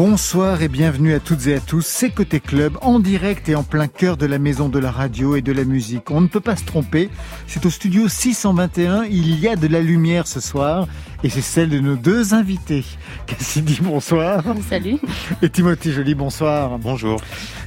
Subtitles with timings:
[0.00, 1.84] Bonsoir et bienvenue à toutes et à tous.
[1.84, 5.36] C'est Côté Club, en direct et en plein cœur de la maison de la radio
[5.36, 6.10] et de la musique.
[6.10, 7.10] On ne peut pas se tromper.
[7.46, 9.04] C'est au studio 621.
[9.04, 10.88] Il y a de la lumière ce soir
[11.22, 12.84] et c'est celle de nos deux invités.
[13.26, 14.42] Cassidy, bonsoir.
[14.68, 14.98] Salut.
[15.42, 16.78] Et Timothée Joly, bonsoir.
[16.78, 17.20] Bonjour.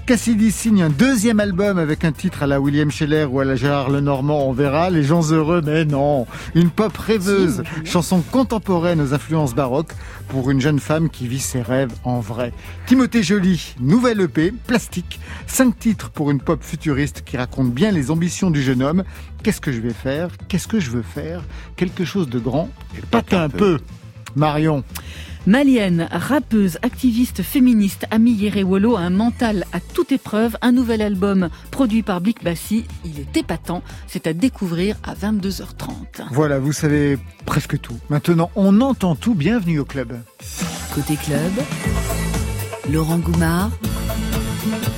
[0.06, 3.56] Cassidy signe un deuxième album avec un titre à la William Scheller ou à la
[3.56, 4.90] Gérard Lenormand, on verra.
[4.90, 6.26] Les gens heureux, mais non.
[6.56, 9.94] Une pop rêveuse, chanson contemporaine aux influences baroques
[10.28, 12.52] pour une jeune femme qui vit ses rêves en vrai.
[12.86, 18.12] Timothée Joly, nouvelle EP, plastique, cinq titres pour une pop futuriste qui raconte bien les
[18.12, 19.04] ambitions du jeune homme.
[19.44, 20.30] Qu'est-ce que je vais faire?
[20.48, 21.44] Qu'est-ce que je veux faire?
[21.76, 22.70] Quelque chose de grand?
[22.98, 23.80] Et pas un peu.
[24.36, 24.86] Marion.
[25.46, 30.56] Malienne, rappeuse, activiste féministe, Ami Yerewolo a un mental à toute épreuve.
[30.62, 32.86] Un nouvel album produit par Blick Bassi.
[33.04, 33.84] Il est épatant.
[34.08, 36.24] C'est à découvrir à 22h30.
[36.32, 37.98] Voilà, vous savez presque tout.
[38.10, 39.36] Maintenant, on entend tout.
[39.36, 40.18] Bienvenue au club.
[40.96, 41.52] Côté club,
[42.90, 43.72] Laurent Goumard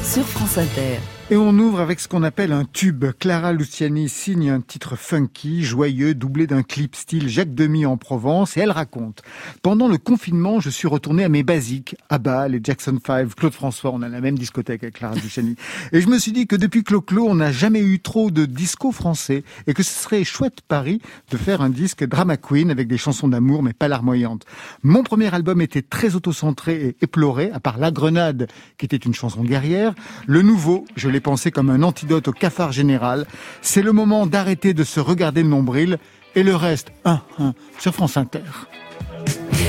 [0.04, 1.00] sur France Inter.
[1.32, 3.04] Et on ouvre avec ce qu'on appelle un tube.
[3.18, 8.58] Clara Luciani signe un titre funky, joyeux, doublé d'un clip style Jacques Demy en Provence,
[8.58, 9.24] et elle raconte.
[9.64, 13.90] Pendant le confinement, je suis retourné à mes basiques, Abba, les Jackson 5, Claude François,
[13.92, 15.56] on a la même discothèque avec Clara Luciani.
[15.92, 18.92] Et je me suis dit que depuis Clo-Clo, on n'a jamais eu trop de disco
[18.92, 23.00] français, et que ce serait chouette Paris de faire un disque drama queen avec des
[23.00, 24.46] chansons d'amour, mais pas larmoyantes.
[24.84, 28.46] Mon premier album était très autocentré et éploré, à part La Grenade,
[28.78, 29.96] qui était une chanson guerrière.
[30.28, 33.26] Le nouveau, je l'ai pensé comme un antidote au cafard général.
[33.62, 35.98] C'est le moment d'arrêter de se regarder le nombril
[36.36, 38.42] et le reste, un, un, sur France Inter.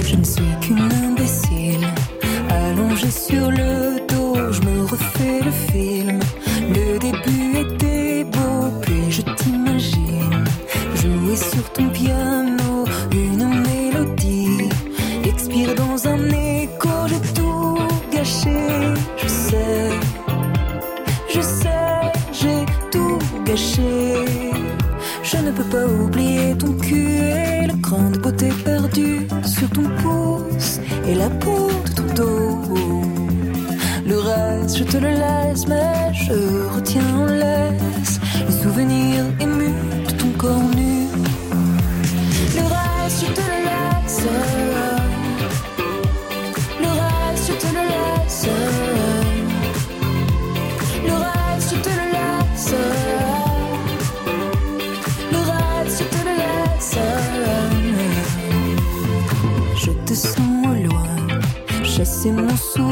[0.05, 1.87] Je ne suis qu'une imbécile,
[2.51, 6.19] allongée sur le dos, je me refais le film.
[6.69, 10.45] Le début était beau, puis je t'imagine
[10.97, 12.26] jouer sur ton piano
[34.87, 36.35] te le laisse, mais je
[36.75, 39.75] retiens en laisse les souvenirs émus
[40.07, 41.09] de ton corps nu.
[42.55, 44.23] Le reste, je te le laisse.
[46.83, 48.47] Le reste, je te le laisse.
[51.09, 52.75] Le reste, je te le laisse.
[55.33, 56.99] Le reste, je te le laisse.
[59.85, 61.11] Je te sens loin,
[61.85, 62.86] chasser mon souvenir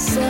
[0.00, 0.29] So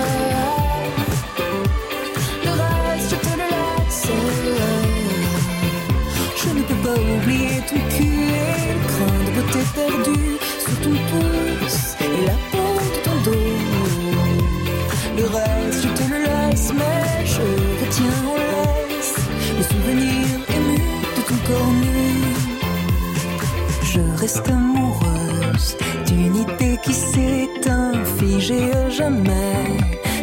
[28.91, 29.65] jamais.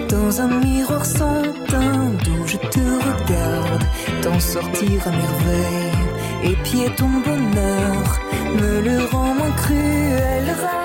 [0.09, 3.83] Dans un miroir sans teint d'où je te regarde,
[4.21, 5.97] t'en sortir à merveille.
[6.43, 8.19] Et pied ton bonheur
[8.59, 10.76] me le rend moins cruel.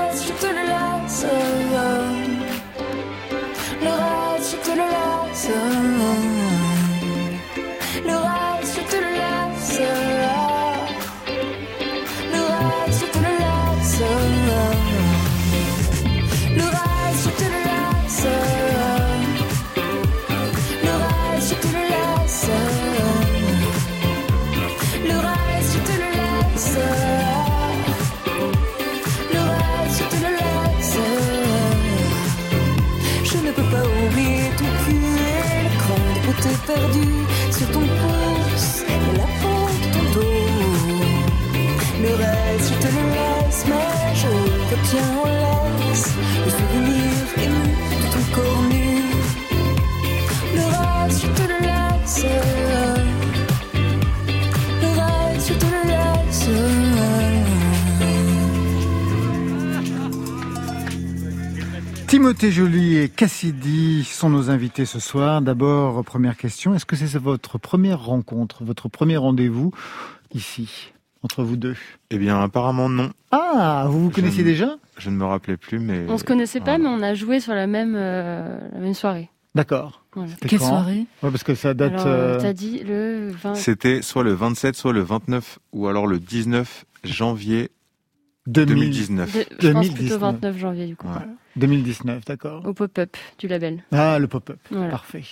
[36.73, 37.09] De beauté perdu
[37.51, 40.43] sur ton pouce et la peau de ton dos.
[42.01, 44.29] Le reste, je te le laisse, mais je
[44.75, 45.42] retiens
[62.23, 65.43] Timothée Joly et Cassidy sont nos invités ce soir.
[65.43, 69.73] D'abord, première question, est-ce que c'est votre première rencontre, votre premier rendez-vous
[70.33, 70.93] ici,
[71.25, 71.75] entre vous deux?
[72.13, 73.11] Eh bien, apparemment non.
[73.33, 74.77] Ah, vous vous Je connaissiez ne- déjà?
[74.99, 76.05] Je ne me rappelais plus, mais...
[76.09, 76.97] On se connaissait pas, Voilà.
[76.97, 79.29] mais on a joué sur la même, euh, la même soirée.
[79.57, 80.05] D'accord.
[80.15, 80.31] Voilà.
[80.47, 80.69] Quelle quand?
[80.69, 81.07] soirée?
[81.25, 81.91] Ouais, parce que ça date...
[81.95, 83.57] Alors, euh, t'as dit le 20...
[83.57, 87.69] C'était soit le 27, soit le 29, ou alors le 19 janvier 2000
[88.47, 89.33] 2019.
[89.33, 89.95] de- je pense 2019.
[89.97, 91.07] plutôt 29 janvier, du coup.
[91.07, 91.13] Ouais.
[91.15, 91.33] voilà.
[91.57, 92.67] 2019, d'accord.
[92.67, 93.85] Au pop-up du label.
[93.93, 94.59] Ah, le pop-up.
[94.71, 94.91] Voilà.
[94.91, 95.23] Parfait.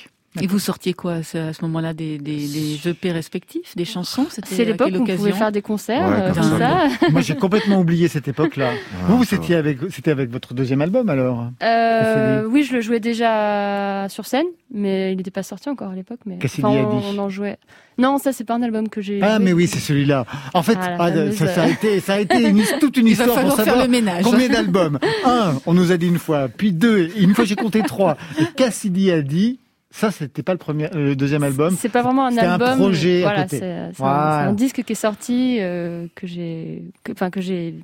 [0.41, 4.55] Et vous sortiez quoi à ce, moment-là des, des, des EP respectifs, des chansons C'était
[4.55, 6.87] C'est l'époque où on pouvait occasion faire des concerts, Ouais, euh, comme ça.
[7.11, 8.71] Moi, j'ai complètement oublié cette époque-là.
[9.09, 12.81] vous, vous ça étiez avec, c'était avec votre deuxième album, alors Euh, oui, je le
[12.81, 16.21] jouais déjà sur scène, mais il n'était pas sorti encore à l'époque.
[16.27, 17.07] Mais Cassidy Enfin, a on, dit.
[17.13, 17.59] on en jouait.
[17.99, 19.19] Non, ça c'est pas un album que j'ai.
[19.21, 19.45] Ah, joué.
[19.47, 20.27] mais oui, c'est celui-là.
[20.55, 23.07] En fait, Ah, ah, ça, ça a euh, été, ça a été une- toute une
[23.09, 24.23] Il va histoire pour falloir faire savoir le ménage.
[24.23, 25.01] combien d'albums.
[25.25, 28.17] Un, on nous a dit une fois, puis deux, et une fois j'ai compté trois.
[28.39, 29.59] Et Cassidy a dit,
[29.91, 31.77] ça, c'était pas le premier, euh, le deuxième album.
[31.79, 32.79] C'est pas vraiment un C'était un album.
[32.79, 34.39] projet voilà, c'est c'est un, Voilà.
[34.45, 37.75] c'est un disque qui est sorti, euh, que j'ai, enfin que j'ai.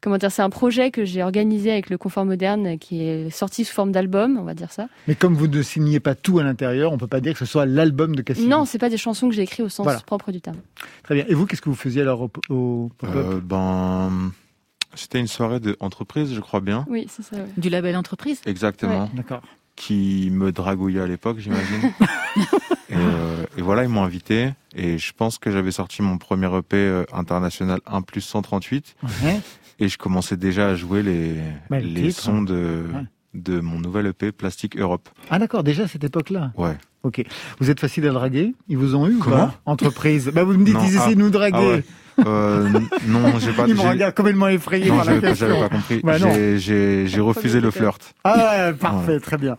[0.00, 3.64] Comment dire, c'est un projet que j'ai organisé avec le Confort Moderne, qui est sorti
[3.64, 4.86] sous forme d'album, on va dire ça.
[5.08, 7.46] Mais comme vous ne signez pas tout à l'intérieur, on peut pas dire que ce
[7.46, 8.46] soit l'album de Cassidy.
[8.46, 9.98] Non, c'est pas des chansons que j'ai écrites au sens Voilà.
[10.00, 10.58] propre du terme.
[11.02, 11.24] Très bien.
[11.28, 14.30] Et vous, qu'est-ce que vous faisiez alors au, au pop-up Euh, ben,
[14.94, 16.86] c'était une soirée d'entreprise, je crois bien.
[16.88, 17.34] Oui, c'est ça.
[17.34, 17.42] ouais.
[17.56, 18.40] Du label entreprise?
[18.46, 19.10] Exactement.
[19.14, 19.42] D'accord.
[19.78, 21.92] Qui me dragouillait à l'époque, j'imagine.
[22.90, 24.50] et, euh, et voilà, ils m'ont invité.
[24.74, 28.96] Et je pense que j'avais sorti mon premier EP euh, international 1 plus 138.
[29.24, 29.40] Ouais.
[29.78, 31.34] Et je commençais déjà à jouer les,
[31.70, 33.04] Bah, le les sons de, Ouais.
[33.34, 35.08] de mon nouvel EP Plastic Europe.
[35.30, 36.52] Ah d'accord, déjà à cette époque-là.
[36.56, 36.76] Ouais.
[37.04, 37.22] Ok.
[37.60, 39.60] Vous êtes facile à draguer Ils vous ont eu Comment pas?
[39.64, 40.32] Entreprise.
[40.34, 41.56] Bah vous me dites, Non, ils essaient ah, de nous draguer.
[41.56, 41.84] ah ouais.
[42.26, 42.68] Euh,
[43.06, 43.64] non, j'ai pas.
[43.68, 45.68] Ils me regardent complètement effrayé Non, par la j'avais pas, j'avais question.
[45.68, 46.00] pas compris.
[46.02, 46.16] Bah.
[46.56, 48.14] J'ai- refusé le flirt.
[48.24, 49.56] Ah ouais, parfait, très bien.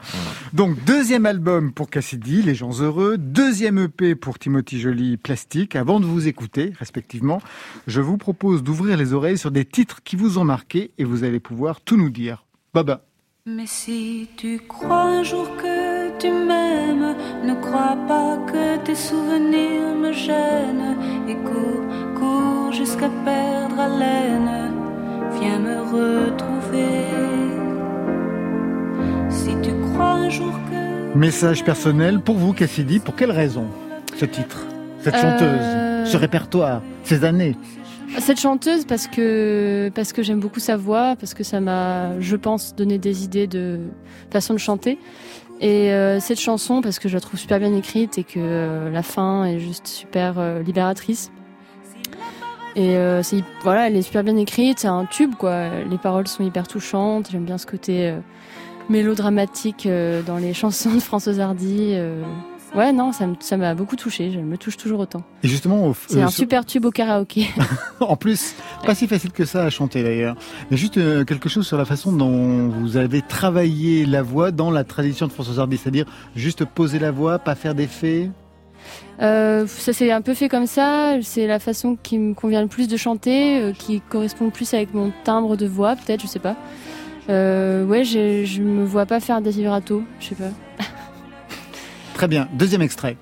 [0.54, 5.76] Donc deuxième album pour Cassidy, Les gens heureux, deuxième EP pour Timothy Joly, Plastique.
[5.76, 7.42] Avant de vous écouter, respectivement,
[7.88, 11.24] je vous propose d'ouvrir les oreilles sur des titres qui vous ont marqué et vous
[11.24, 12.46] allez pouvoir tout nous dire.
[12.74, 13.02] Baba.
[13.46, 17.16] Mais si tu crois un jour que tu m'aimes,
[17.46, 20.98] ne crois pas que tes souvenirs me gênent.
[21.28, 21.36] Et
[22.72, 24.72] jusqu'à perdre haleine.
[25.40, 27.06] Viens me retrouver.
[29.30, 31.18] Si tu crois un jour que.
[31.18, 33.00] Message personnel pour vous, Cassidy.
[33.00, 33.66] Pour quelle raison
[34.16, 34.66] ce titre
[35.02, 37.56] Cette chanteuse Euh, Ce répertoire Ces années?
[38.18, 42.36] Cette chanteuse parce que parce que j'aime beaucoup sa voix, parce que ça m'a, je
[42.36, 43.80] pense, donné des idées de
[44.32, 44.98] façon de chanter.
[45.62, 48.90] Et euh, cette chanson parce que je la trouve super bien écrite et que euh,
[48.90, 51.32] la fin est juste super euh, libératrice.
[52.76, 55.70] Et euh, c'est voilà, elle est super bien écrite, c'est un tube quoi.
[55.90, 57.30] Les paroles sont hyper touchantes.
[57.32, 58.20] J'aime bien ce côté euh,
[58.90, 61.92] mélodramatique euh, dans les chansons de Françoise Hardy.
[61.94, 62.22] euh.
[62.76, 64.30] Ouais, non, ça m'a beaucoup touché.
[64.32, 65.24] Je me touche toujours autant.
[65.42, 67.48] Et justement, au- C'est euh, un super tube au karaoké.
[68.00, 68.54] en plus,
[68.86, 70.36] pas si facile que ça à chanter d'ailleurs.
[70.70, 74.70] Mais juste euh, quelque chose sur la façon dont vous avez travaillé la voix dans
[74.70, 76.06] la tradition de François Hardy, c'est-à-dire
[76.36, 78.30] juste poser la voix, pas faire d'effets?
[79.22, 81.16] Euh, ça s'est un peu fait comme ça.
[81.22, 84.74] C'est la façon qui me convient le plus de chanter, euh, qui correspond le plus
[84.74, 86.56] avec mon timbre de voix, peut-être, je sais pas.
[87.30, 90.52] Euh, ouais, je, me vois pas faire des vibratos, je sais pas.
[92.14, 92.48] Très bien.
[92.54, 93.18] Deuxième extrait.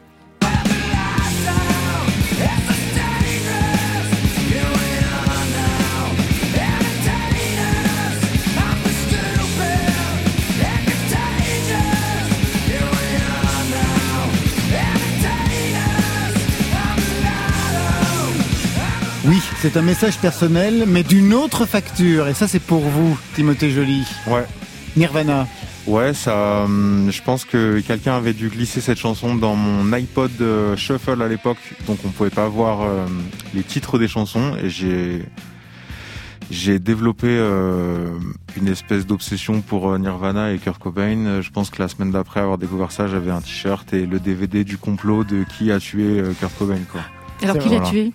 [19.59, 22.27] C'est un message personnel, mais d'une autre facture.
[22.27, 24.03] Et ça, c'est pour vous, Timothée Joly.
[24.27, 24.45] Ouais.
[24.95, 25.47] Nirvana.
[25.87, 26.63] Ouais, ça.
[26.65, 31.21] hum, je pense que quelqu'un avait dû glisser cette chanson dans mon iPod euh, Shuffle
[31.21, 33.05] à l'époque, donc on pouvait pas voir euh,
[33.53, 35.23] les titres des chansons, et j'ai
[36.49, 38.09] j'ai développé euh,
[38.55, 41.41] une espèce d'obsession pour Nirvana et Kurt Cobain.
[41.41, 44.63] Je pense que la semaine d'après avoir découvert ça, j'avais un t-shirt et le DVD
[44.63, 46.79] du complot de qui a tué Kurt Cobain.
[46.89, 47.01] Quoi.
[47.43, 48.11] Alors qui l'a tué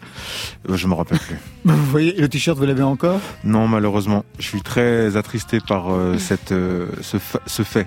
[0.69, 1.37] Euh, je me rappelle plus.
[1.65, 6.19] Vous voyez, le t-shirt, vous l'avez encore Non, malheureusement, je suis très attristé par euh,
[6.19, 7.87] cette euh, ce, fa- ce fait.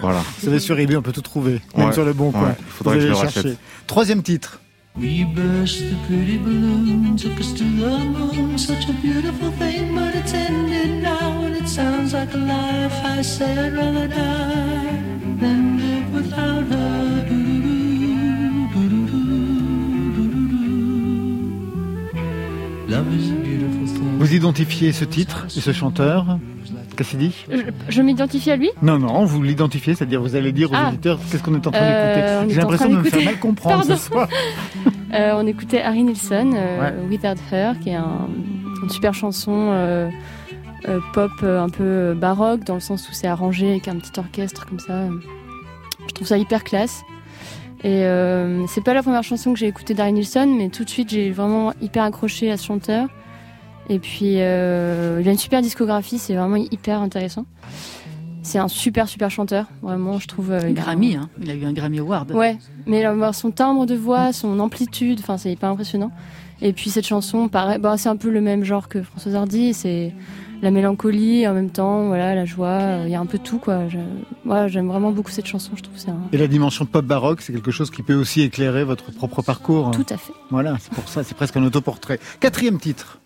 [0.00, 0.18] voilà.
[0.38, 2.48] Vous savez, sur eBay, on peut tout trouver, même Ouais, sur le bon coin.
[2.48, 3.40] ouais, il faudrait Vous que je le chercher.
[3.40, 3.58] rachète.
[3.86, 4.60] Troisième titre.
[4.98, 8.58] We burst the pretty balloon, took us to the moon.
[8.58, 11.44] Such a beautiful thing, but it's ended now.
[11.46, 12.92] And it sounds like a life.
[13.04, 14.98] I say I'd rather die
[15.40, 15.69] than
[24.18, 26.38] Vous identifiez ce titre et ce chanteur
[26.96, 28.70] Cassidy Je, je m'identifie à lui?
[28.82, 30.88] Non, non, vous l'identifiez, c'est-à-dire vous allez dire aux Ah.
[30.88, 32.50] auditeurs qu'est-ce qu'on est en train Euh, on d'écouter.
[32.50, 33.96] est J'ai l'impression de me faire mal comprendre Pardon.
[33.96, 34.28] ce soir.
[35.12, 36.94] Euh, On écoutait Harry Nilsson, euh, Ouais.
[37.10, 38.28] Without Her, qui est un-
[38.80, 40.08] une super chanson euh,
[40.88, 43.96] euh, pop euh, un peu euh, baroque, dans le sens où c'est arrangé avec un
[43.96, 45.08] petit orchestre comme ça.
[46.08, 47.02] Je trouve ça hyper classe.
[47.82, 50.90] Et euh, c'est pas la première chanson que j'ai écoutée d'Harry Nilsson, mais tout de
[50.90, 53.08] suite j'ai vraiment hyper accroché à ce chanteur.
[53.88, 57.46] Et puis euh, il a une super discographie, c'est vraiment hyper intéressant.
[58.42, 60.50] C'est un super super chanteur, vraiment, je trouve.
[60.50, 61.28] euh, Grammy, hein.
[61.42, 62.32] il a eu un Grammy Award.
[62.32, 66.10] Ouais, mais alors, son timbre de voix, son amplitude, enfin c'est hyper impressionnant.
[66.62, 69.72] Et puis cette chanson, pareil, bah, c'est un peu le même genre que Françoise Hardy,
[69.72, 70.12] c'est
[70.62, 73.38] la mélancolie et en même temps, voilà, la joie, euh, il y a un peu
[73.38, 73.88] tout quoi.
[73.88, 73.98] Je-
[74.48, 76.20] ouais, j'aime vraiment beaucoup cette chanson, je trouve que c'est un...
[76.32, 79.90] Et la dimension pop baroque, c'est quelque chose qui peut aussi éclairer votre propre parcours.
[79.92, 80.32] tout à fait.
[80.50, 82.20] Voilà, c'est pour ça, c'est presque un autoportrait.
[82.40, 83.18] Quatrième titre.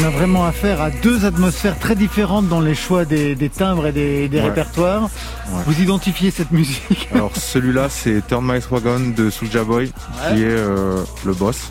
[0.00, 3.86] On a vraiment affaire à deux atmosphères très différentes dans les choix des, des timbres
[3.88, 4.44] et des, des Ouais.
[4.44, 5.02] répertoires.
[5.04, 5.62] Ouais.
[5.66, 10.46] Vous identifiez cette musique Alors celui-là, c'est Turn My Wagon de Soulja Boy, qui est
[10.46, 11.70] euh, le boss.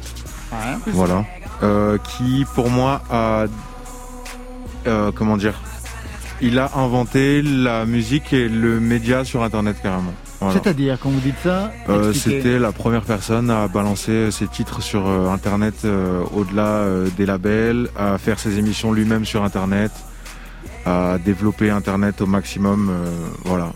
[0.87, 1.25] Voilà.
[1.63, 3.45] Euh, qui pour moi a
[4.87, 5.55] euh, comment dire
[6.41, 10.13] il a inventé la musique et le média sur internet carrément.
[10.41, 10.53] Voilà.
[10.61, 12.13] C'est-à-dire, quand vous dites ça, Euh.
[12.13, 17.25] C'était la première personne à balancer ses titres sur euh, internet euh, au-delà euh, des
[17.25, 19.91] labels, à faire ses émissions lui-même sur internet,
[20.85, 22.89] à développer internet au maximum.
[22.89, 23.09] euh,
[23.43, 23.73] voilà.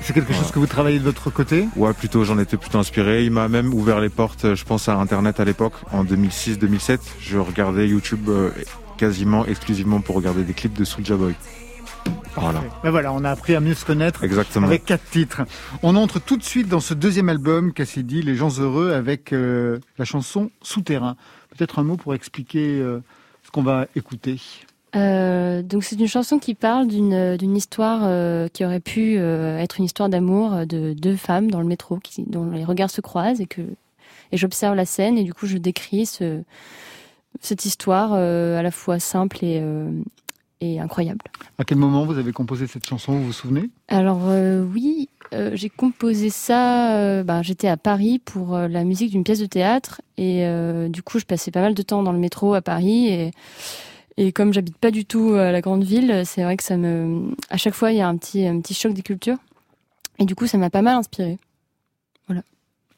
[0.00, 1.68] c'est quelque chose que vous travaillez de votre côté?
[1.76, 3.24] Ouais, plutôt, j'en étais plutôt inspiré.
[3.24, 6.98] Il m'a même ouvert les portes, euh, je pense, à Internet à l'époque, en 2006-2007.
[7.20, 8.50] Je regardais YouTube euh,
[8.96, 11.34] quasiment exclusivement pour regarder des clips de Soulja Boy.
[12.36, 14.24] Voilà, Ben voilà, on a appris à mieux se connaître.
[14.24, 14.66] exactement.
[14.66, 15.42] Avec quatre titres.
[15.82, 19.78] On entre tout de suite dans ce deuxième album, Cassidy, Les gens heureux, avec euh,
[19.98, 21.16] la chanson Souterrain.
[21.56, 23.00] Peut-être un mot pour expliquer euh,
[23.42, 24.40] ce qu'on va écouter.
[24.96, 29.56] Euh, donc c'est une chanson qui parle d'une d'une histoire euh, qui aurait pu euh,
[29.58, 33.00] être une histoire d'amour de deux femmes dans le métro qui, dont les regards se
[33.00, 33.60] croisent et que
[34.32, 36.42] et j'observe la scène et du coup je décris ce,
[37.40, 39.62] cette histoire euh, à la fois simple et,
[40.62, 41.20] incroyable.
[41.58, 43.70] À quel moment vous avez composé cette chanson, vous vous souvenez?
[43.88, 46.96] Alors euh, oui, euh, j'ai composé ça.
[46.96, 50.44] euh, ben, J'étais à Paris pour la musique d'une pièce de théâtre et
[50.90, 53.30] du coup je passais pas mal de temps dans le métro à Paris et
[54.16, 57.30] et comme j'habite pas du tout à la grande ville, c'est vrai que ça me,
[57.48, 59.38] à chaque fois il y a un petit un petit choc des cultures
[60.18, 61.38] et du coup ça m'a pas mal inspiré.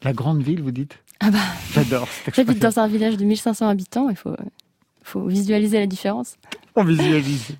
[0.05, 0.99] La grande ville, vous dites?
[1.21, 1.39] Ah bah,
[1.75, 4.35] J'adore j'habite dans un village de 1500 habitants, il faut
[5.03, 6.37] faut visualiser la différence.
[6.77, 7.57] On visualise.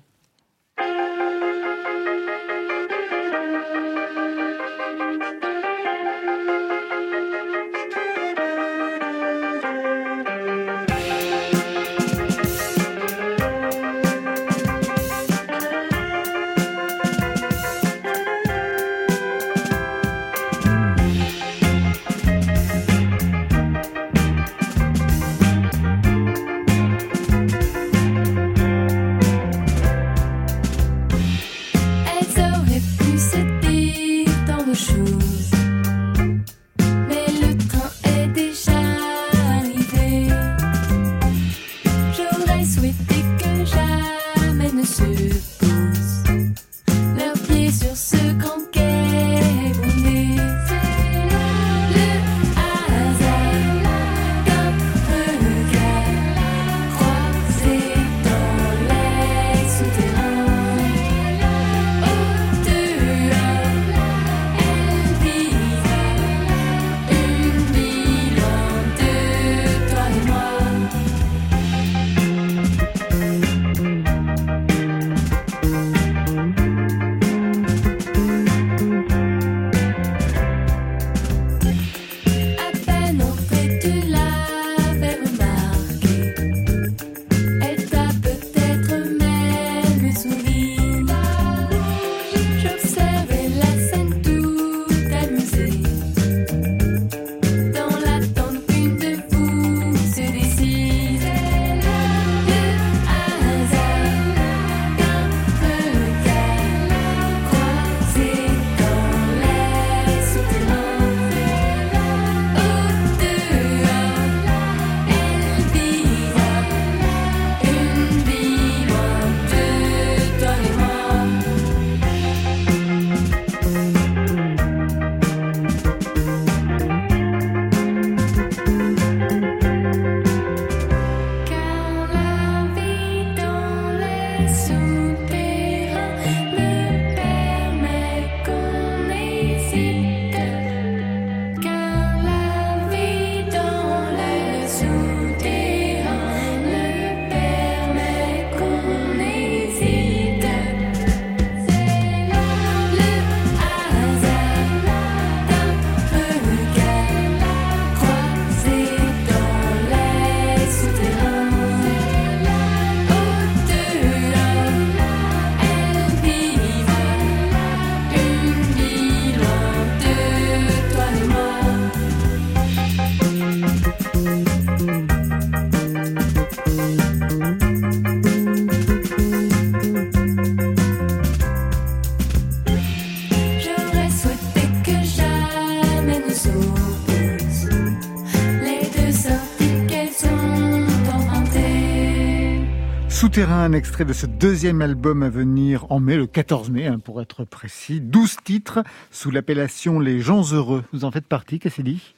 [193.35, 197.19] Un extrait de ce deuxième album à venir en mai, le 14 mai, hein, pour
[197.19, 197.99] être précis.
[197.99, 200.83] 12 titres sous l'appellation Les gens heureux.
[200.93, 202.13] Vous en faites partie, Cassidy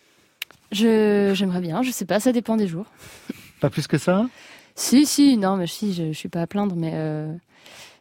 [0.73, 2.87] Je, j'aimerais bien, je sais pas, ça dépend des jours.
[3.61, 4.25] Pas plus que ça?
[4.75, 7.31] Si, si, non, mais si, je, je suis pas à plaindre, mais euh,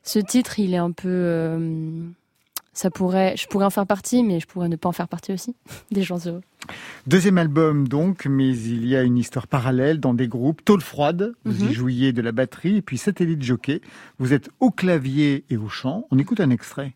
[0.03, 1.09] ce titre, il est un peu.
[1.09, 2.01] euh,
[2.75, 5.33] ça pourrait, je pourrais en faire partie, mais je pourrais ne pas en faire partie
[5.33, 5.55] aussi.
[5.91, 6.43] Des gens heureux.
[7.07, 10.65] Deuxième album donc, mais il y a une histoire parallèle dans des groupes.
[10.65, 11.71] Tôle froide, vous Mhm.
[11.71, 13.81] y jouiez de la batterie, et puis Satellite Jockey,
[14.19, 16.07] vous êtes au clavier et au chant.
[16.11, 16.95] On écoute un extrait.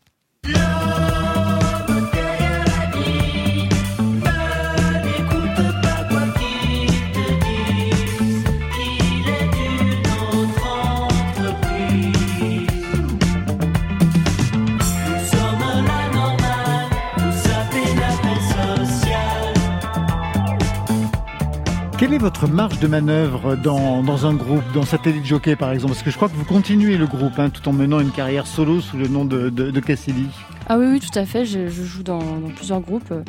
[22.09, 25.93] Quelle est votre marge de manœuvre dans, dans un groupe, dans Satellite Jockey par exemple?
[25.93, 28.47] Parce que je crois que vous continuez le groupe hein, tout en menant une carrière
[28.47, 30.27] solo sous le nom de, de, Cassidy.
[30.71, 31.45] Ah oui, oui, tout à fait.
[31.45, 32.23] Je, joue dans,
[32.57, 33.13] plusieurs groupes.
[33.13, 33.23] euh,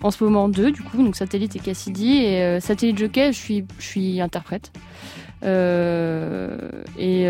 [0.00, 2.18] En ce moment, deux, du coup, donc Satellite et Cassidy.
[2.18, 4.70] Et euh, Satellite Jockey, je suis, je suis interprète.
[5.42, 6.56] Euh,
[6.96, 7.24] et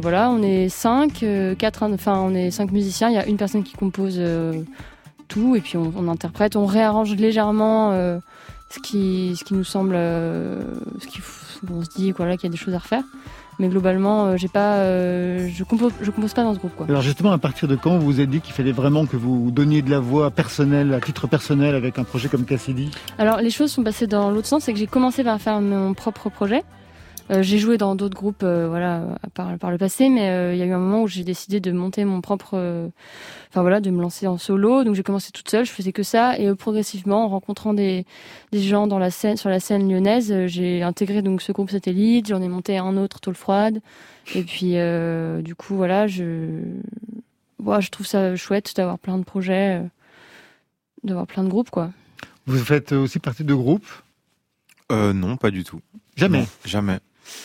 [0.00, 1.24] voilà, on est cinq,
[1.56, 3.10] quatre, enfin, on est cinq musiciens.
[3.10, 4.20] Il y a une personne qui compose
[5.28, 6.56] tout, et puis on, interprète.
[6.56, 8.18] On réarrange légèrement
[8.72, 10.62] ce qui, ce qui nous semble, euh,
[10.98, 11.20] ce qui,
[11.62, 13.04] bon, on se dit voilà qu'il y a des choses à refaire.
[13.58, 16.86] Mais globalement, euh, j'ai pas, euh, je compose, je compose pas dans ce groupe, quoi.
[16.88, 19.50] Alors justement, à partir de quand vous vous êtes dit qu'il fallait vraiment que vous
[19.50, 23.50] donniez de la voix personnelle, à titre personnel, avec un projet comme Cassidy Alors les
[23.50, 26.62] choses sont passées dans l'autre sens, c'est que j'ai commencé par faire mon propre projet.
[27.32, 30.58] Euh, j'ai joué dans d'autres groupes, euh, voilà, par, par le passé, mais euh, il
[30.58, 32.88] y a eu un moment où j'ai décidé de monter mon propre, euh,
[33.48, 34.84] enfin voilà, de me lancer en solo.
[34.84, 38.04] Donc j'ai commencé toute seule, je faisais que ça, et euh, progressivement, en rencontrant des,
[38.50, 41.70] des gens dans la scène, sur la scène lyonnaise, euh, j'ai intégré donc ce groupe
[41.70, 42.26] satellite.
[42.28, 43.80] J'en ai monté un autre, Tôle froide,
[44.34, 46.60] et puis euh, du coup voilà, je,
[47.58, 49.88] voilà, je trouve ça chouette d'avoir plein de projets, euh,
[51.02, 51.92] d'avoir plein de groupes quoi.
[52.44, 53.88] Vous faites aussi partie de groupes?
[54.90, 55.80] Euh, non, pas du tout.
[56.16, 56.40] Jamais?
[56.40, 56.98] Non, jamais.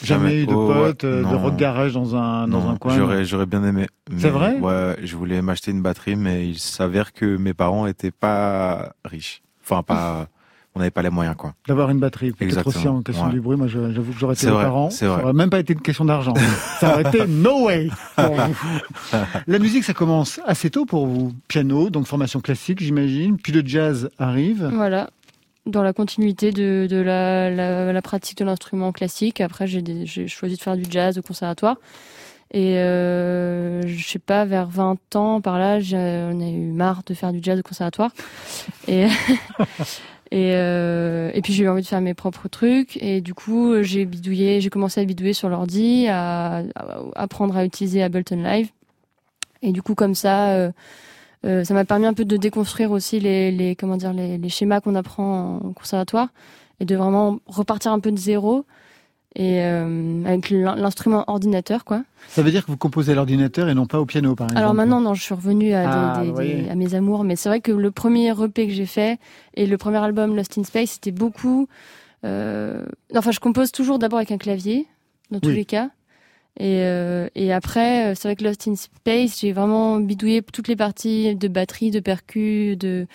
[0.03, 3.25] Jamais eu de Oh, potes, euh, de rock garage dans un, dans un coin J'aurais,
[3.25, 3.87] j'aurais bien aimé.
[4.17, 8.11] C'est vrai Ouais, je voulais m'acheter une batterie, mais il s'avère que mes parents étaient
[8.11, 9.41] pas riches.
[9.63, 10.27] Enfin, pas,
[10.75, 11.53] on n'avait pas les moyens, quoi.
[11.67, 13.31] D'avoir une batterie, peut-être Exactement, aussi en question ouais.
[13.33, 13.57] du bruit.
[13.57, 14.89] Moi, je- j'avoue que j'aurais été les vrai, parents.
[14.91, 15.23] c'est Ça vrai.
[15.23, 16.33] aurait même pas été une question d'argent.
[16.79, 17.89] ça aurait été no way.
[18.15, 19.17] pour vous.
[19.47, 21.33] La musique, ça commence assez tôt pour vous.
[21.47, 23.37] Piano, donc formation classique, j'imagine.
[23.37, 24.69] Puis le jazz arrive.
[24.73, 25.09] Voilà,
[25.67, 29.41] dans la continuité de, la, pratique de l'instrument classique.
[29.41, 31.77] Après, j'ai choisi de faire du jazz au conservatoire.
[32.53, 37.13] Et euh, je sais pas, vers 20 ans, par là, j'en ai eu marre de
[37.13, 38.11] faire du jazz au conservatoire.
[40.29, 43.01] Et, euh, et puis j'ai eu envie de faire mes propres trucs.
[43.01, 47.63] Et du coup, j'ai bidouillé, j'ai commencé à bidouiller sur l'ordi, à, à apprendre à
[47.63, 48.69] utiliser Ableton Live.
[49.61, 50.71] Et du coup, comme ça, euh,
[51.47, 54.49] euh, ça m'a permis un peu de déconstruire aussi les, les comment dire les, les
[54.49, 56.27] schémas qu'on apprend en conservatoire
[56.79, 58.65] et de vraiment repartir un peu de zéro
[59.35, 62.03] et euh, avec l'in- l'instrument ordinateur quoi.
[62.27, 64.59] Ça veut dire que vous composez à l'ordinateur et non pas au piano, par exemple.
[64.61, 66.31] Alors maintenant non, je suis revenue à, Ah, des-
[66.63, 69.19] des- à mes amours, mais c'est vrai que le premier EP que j'ai fait
[69.53, 71.67] et le premier album Lost in Space c'était beaucoup.
[72.25, 72.83] euh,
[73.15, 74.87] Enfin, je compose toujours d'abord avec un clavier
[75.31, 75.55] dans tous Oui.
[75.55, 75.89] les cas.
[76.59, 80.67] Et, euh, et après, euh, c'est vrai que Lost in Space, j'ai vraiment bidouillé toutes
[80.67, 83.07] les parties de batterie, de percus, de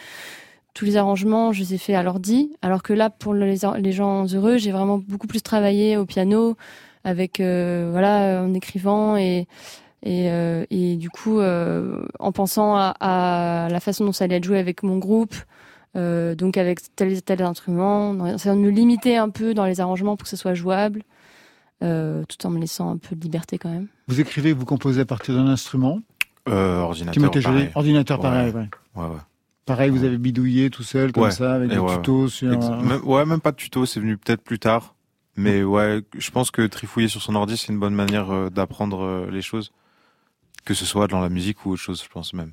[0.74, 2.56] tous les arrangements, je les ai fait à l'ordi.
[2.62, 6.56] Alors que là, pour les, gens heureux, j'ai vraiment beaucoup plus travaillé au piano,
[7.04, 9.46] avec euh, voilà, en écrivant et
[10.02, 14.36] et, euh, et du coup, euh, en pensant à, à la façon dont ça allait
[14.36, 15.34] être joué avec mon groupe,
[15.96, 19.64] euh, donc avec tel et tel instrument, en essayant de me limiter un peu dans
[19.64, 21.02] les arrangements pour que ce soit jouable,
[21.82, 23.88] euh, tout en me laissant un peu de liberté quand même.
[24.08, 26.00] Vous écrivez, vous composez à partir d'un instrument.
[26.48, 27.30] Euh, ordinateur.
[27.42, 27.70] Pareil.
[27.74, 28.22] ordinateur Ouais.
[28.22, 28.52] pareil.
[28.52, 28.68] ouais.
[28.96, 29.16] Ouais, ouais.
[29.64, 31.30] Pareil, vous avez bidouillé tout seul, comme Ouais.
[31.30, 31.96] ça, avec Et des ouais.
[31.96, 32.52] tutos sur...
[32.52, 34.94] Ex- même- ouais, même pas de tuto, c'est venu peut-être plus tard.
[35.36, 39.02] Mais ouais, je pense que trifouiller sur son ordi, c'est une bonne manière euh, d'apprendre
[39.02, 39.70] euh, les choses.
[40.64, 42.52] Que ce soit dans la musique ou autre chose, je pense même.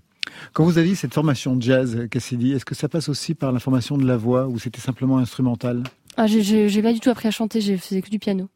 [0.54, 3.98] Quand vous aviez cette formation jazz, Cassidy, est-ce que ça passe aussi par la formation
[3.98, 5.84] de la voix ou c'était simplement instrumental?
[6.18, 8.50] Ah, j'ai pas du tout appris à chanter, j'ai faisais que du piano.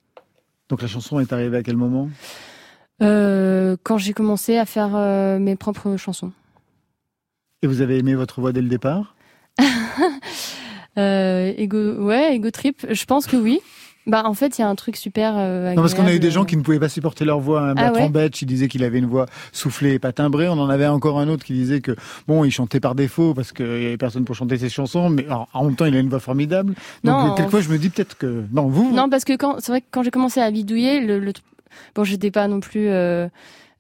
[0.70, 2.10] Donc la chanson est arrivée à quel moment?
[3.02, 6.32] Euh, quand j'ai commencé à faire euh, mes propres chansons.
[7.62, 9.16] Et vous avez aimé votre voix dès le départ?
[10.96, 12.86] Euh, ego, ouais, ego trip.
[12.88, 13.62] Je pense que oui.
[14.06, 15.34] Bah, en fait, il y a un truc super.
[15.38, 17.62] euh, Non, parce qu'on a eu des gens qui ne pouvaient pas supporter leur voix.
[17.62, 17.74] Hein.
[17.78, 20.50] Ah Bertrand ouais Betch, il disait qu'il avait une voix soufflée et pas timbrée.
[20.50, 21.96] On en avait encore un autre qui disait que,
[22.28, 25.26] bon, il chantait par défaut parce qu'il y avait personne pour chanter ses chansons, mais
[25.26, 26.74] alors, en même temps, il a une voix formidable.
[27.04, 29.72] Donc, Non, quelquefois, je me dis peut-être que, non, vous, Non, parce que quand c'est
[29.72, 31.32] vrai que quand j'ai commencé à bidouiller, le, le-
[31.96, 32.90] bon, j'étais pas non plus.
[32.90, 33.28] euh,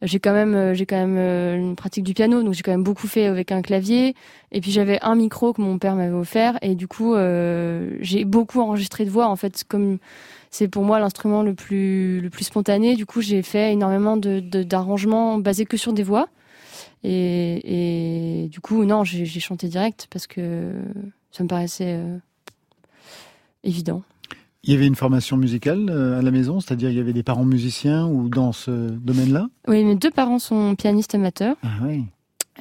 [0.03, 2.71] j'ai quand même, euh, j'ai quand même euh, une pratique du piano, donc j'ai quand
[2.71, 4.15] même beaucoup fait avec un clavier.
[4.51, 8.25] Et puis j'avais un micro que mon père m'avait offert, et du coup, euh, j'ai
[8.25, 9.27] beaucoup enregistré de voix.
[9.27, 9.99] En fait, comme
[10.51, 15.37] c'est pour moi l'instrument le plus le plus spontané, du coup, j'ai fait énormément d'arrangements
[15.39, 16.27] basés que sur des voix.
[17.05, 20.71] Et, du coup, non, j'ai chanté direct parce que
[21.31, 21.99] ça me paraissait
[23.63, 24.03] évident.
[24.65, 27.23] Il y avait une formation musicale euh, à la maison, c'est-à-dire il y avait des
[27.23, 31.58] parents musiciens ou dans ce domaine-là Oui, mes deux parents sont pianistes amateurs.
[31.63, 32.06] Ah oui.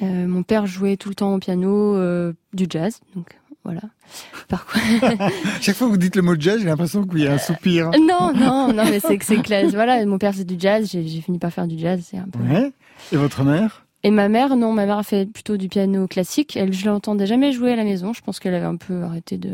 [0.01, 3.81] Euh, mon père jouait tout le temps au piano euh, du jazz, donc voilà.
[4.49, 4.81] Par quoi
[5.61, 7.91] Chaque fois que vous dites le mot jazz, j'ai l'impression qu'il y a un soupir.
[7.91, 9.71] Non, non, non, mais c'est que c'est classe.
[9.73, 12.27] Voilà, mon père c'est du jazz, j'ai j'ai fini par faire du jazz, c'est un
[12.27, 12.39] peu.
[12.39, 12.73] Ouais.
[13.13, 13.85] Et votre mère?
[14.03, 16.57] Et ma mère, non, ma mère a fait plutôt du piano classique.
[16.57, 18.11] Elle, je l'entendais jamais jouer à la maison.
[18.11, 19.53] Je pense qu'elle avait un peu arrêté de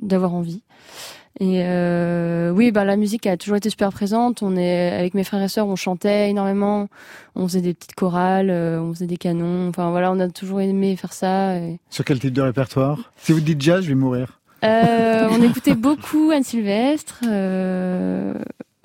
[0.00, 0.62] d'avoir envie.
[1.40, 4.42] Et euh, oui, bah la musique a toujours été super présente.
[4.42, 6.88] On est avec mes frères et sœurs, on chantait énormément.
[7.34, 9.68] On faisait des petites chorales, euh, on faisait des canons.
[9.68, 11.56] Enfin voilà, on a toujours aimé faire ça.
[11.58, 11.80] Et...
[11.90, 13.12] Sur quel type de répertoire?
[13.16, 14.40] Si vous dites jazz, je vais mourir.
[14.64, 17.20] Euh, on écoutait beaucoup Anne Sylvestre.
[17.26, 18.34] euh,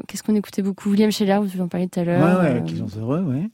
[0.08, 0.90] Qu'est-ce qu'on écoutait beaucoup?
[0.90, 2.40] William Scheller, vous en parliez tout à Ouais, l'heure.
[2.42, 3.48] ouais, Euh, qu'ils sont heureux, ouais.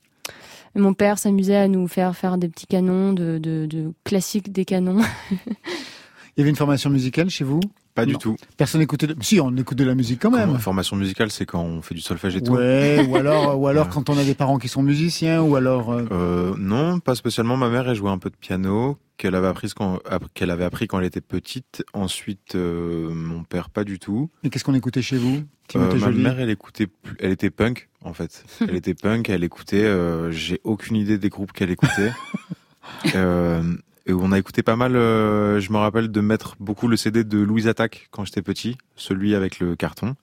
[0.76, 4.54] Et Mon père s'amusait à nous faire faire des petits canons de, de, de classiques
[4.54, 5.02] des canons.
[5.32, 7.60] Il y avait une formation musicale chez vous?
[7.96, 8.20] Pas du Non.
[8.20, 8.36] tout.
[8.58, 9.16] Personne n'écoutait de...
[9.22, 10.52] Si, on écoute de la musique quand même.
[10.52, 12.52] Quand- Formation musicale, c'est quand on fait du solfège et tout.
[12.54, 15.94] Ouais, ou alors, ou alors quand on a des parents qui sont musiciens, ou alors...
[15.94, 17.56] euh, Euh, non, pas spécialement.
[17.56, 20.00] Ma mère, elle jouait un peu de piano, qu'elle avait appris quand,
[20.34, 21.86] qu'elle avait appris quand elle était petite.
[21.94, 24.30] Ensuite, euh, mon père, pas du tout.
[24.44, 25.42] Et qu'est-ce qu'on écoutait chez vous
[25.74, 26.88] ma mère, elle écoutait,
[27.20, 28.44] elle était punk en fait.
[28.62, 29.92] Elle était punk, elle écoutait.
[30.30, 32.12] J'ai aucune idée des groupes qu'elle écoutait.
[33.16, 33.64] euh,
[34.06, 34.96] et on a écouté pas mal.
[34.96, 38.78] euh, je me rappelle de mettre beaucoup le CD de Louise Attaque quand j'étais petit,
[38.96, 40.16] celui avec le carton.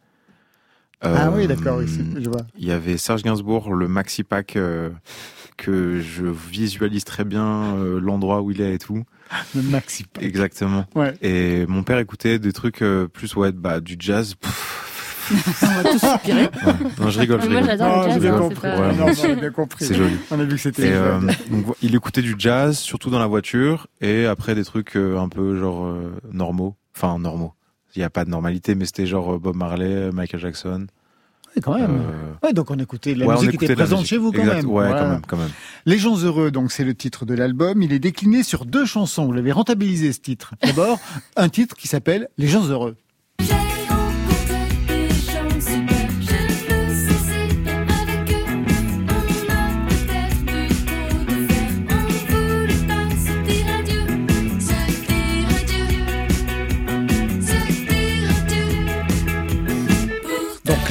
[1.05, 2.43] Ah Euh, oui, d'accord, oui, je vois.
[2.57, 4.91] Il y avait Serge Gainsbourg, le maxi pack euh,
[5.57, 9.03] que je visualise très bien euh, l'endroit où il est et tout.
[9.57, 10.05] Le maxi.
[10.21, 10.87] Exactement.
[10.95, 11.15] Ouais.
[11.23, 14.35] Et mon père écoutait des trucs euh, plus ouais, bah du jazz.
[14.35, 14.92] Pff,
[15.63, 16.43] On va tous soupirer.
[16.43, 16.73] ouais.
[17.01, 18.27] Non, je rigole, je Moi, j'adore Ah, le jazz.
[18.27, 18.57] hein, compris.
[18.63, 19.85] c'est pas- Ouais, Non, on a bien compris.
[19.85, 20.17] C'est joli.
[20.31, 20.93] On a vu que c'était...
[20.93, 21.21] Euh,
[21.83, 25.59] il écoutait du jazz, surtout dans la voiture, et après des trucs euh, un peu
[25.59, 26.77] genre euh, normaux.
[26.97, 27.53] Enfin, normaux.
[27.95, 30.87] Il n'y a pas de normalité, mais c'était genre Bob Marley, Michael Jackson.
[31.55, 31.91] Ouais, quand même.
[31.91, 34.55] Euh, Ouais, donc on écoutait la ouais, musique écoutait était présente chez vous quand Exact,
[34.57, 34.67] même.
[34.71, 35.01] Ouais, Voilà.
[35.03, 35.51] quand même, quand même.
[35.85, 37.83] Les gens heureux, donc c'est le titre de l'album.
[37.83, 39.27] Il est décliné sur deux chansons.
[39.27, 40.55] Vous l'avez rentabilisé ce titre.
[40.65, 40.99] D'abord,
[41.37, 42.97] un titre qui s'appelle Les gens heureux.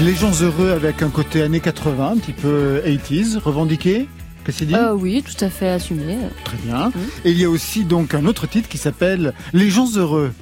[0.04, 4.08] Les gens heureux avec un côté années 80, un petit peu 80s, revendiqué.
[4.44, 6.18] Qu'est-ce qu'il dit Euh, oui, tout à fait assumé.
[6.44, 6.92] Très bien.
[7.24, 10.34] Et il y a aussi donc un autre titre qui s'appelle Les gens heureux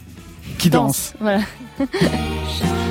[0.58, 1.13] qui dansent.
[1.19, 1.41] Voilà.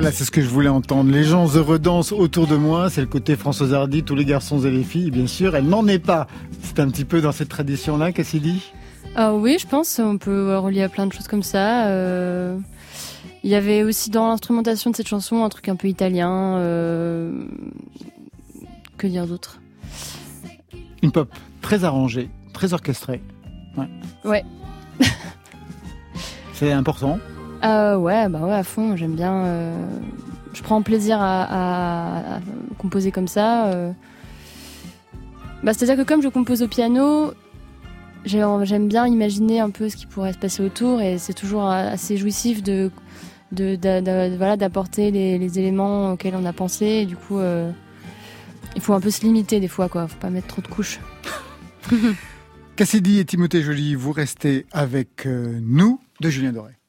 [0.00, 1.12] Voilà, c'est ce que je voulais entendre.
[1.12, 2.88] Les gens heureux dansent autour de moi.
[2.88, 5.54] C'est le côté Françoise Hardy, tous les garçons et les filles, bien sûr.
[5.54, 6.26] Elle n'en est pas.
[6.62, 8.72] C'est un petit peu dans cette tradition-là, Cassidy?
[9.14, 11.88] Ah oui, je pense on peut relier à plein de choses comme ça.
[11.88, 12.56] euh.
[13.44, 16.56] Il y avait aussi dans l'instrumentation de cette chanson un truc un peu italien.
[16.56, 17.44] euh,
[18.96, 19.60] Que dire d'autre?
[21.02, 21.28] Une pop
[21.60, 23.20] très arrangée, très orchestrée.
[23.76, 23.88] Ouais.
[24.24, 24.44] Ouais.
[26.54, 27.18] c'est important.
[27.64, 29.44] Euh, ouais, bah ouais, à fond, j'aime bien.
[29.44, 29.86] euh,
[30.52, 32.40] Je prends plaisir à,
[32.78, 33.66] composer comme ça.
[33.68, 33.92] euh.
[35.62, 37.32] Bah, C'est-à-dire que comme je compose au piano,
[38.24, 41.66] j'ai- j'aime bien imaginer un peu ce qui pourrait se passer autour et c'est toujours
[41.68, 42.90] assez jouissif de,
[43.52, 46.86] d'apporter les, éléments auxquels on a pensé.
[46.86, 47.70] Et du coup, euh,
[48.74, 50.08] il faut un peu se limiter des fois, quoi.
[50.08, 50.98] Faut pas mettre trop de couches.
[52.76, 56.79] Cassidy et Timothée Joly, vous restez avec nous de Julien Doré.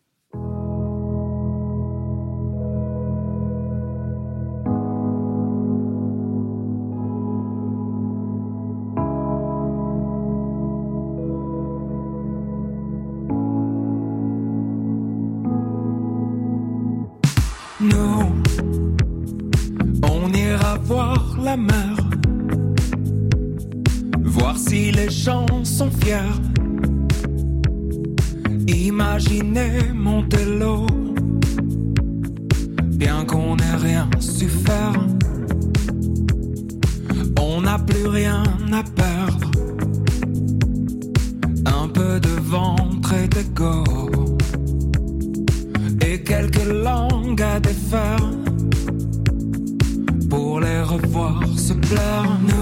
[20.84, 21.96] Voir la mer,
[24.24, 26.40] voir si les gens sont fiers.
[28.68, 30.86] Imaginez Montello,
[32.96, 35.08] bien qu'on n'ait rien su faire,
[37.40, 39.52] on n'a plus rien à perdre.
[41.66, 43.84] Un peu de ventre et d'égo,
[46.02, 48.41] et quelques langues à défaire
[50.98, 52.61] revoir se plaire.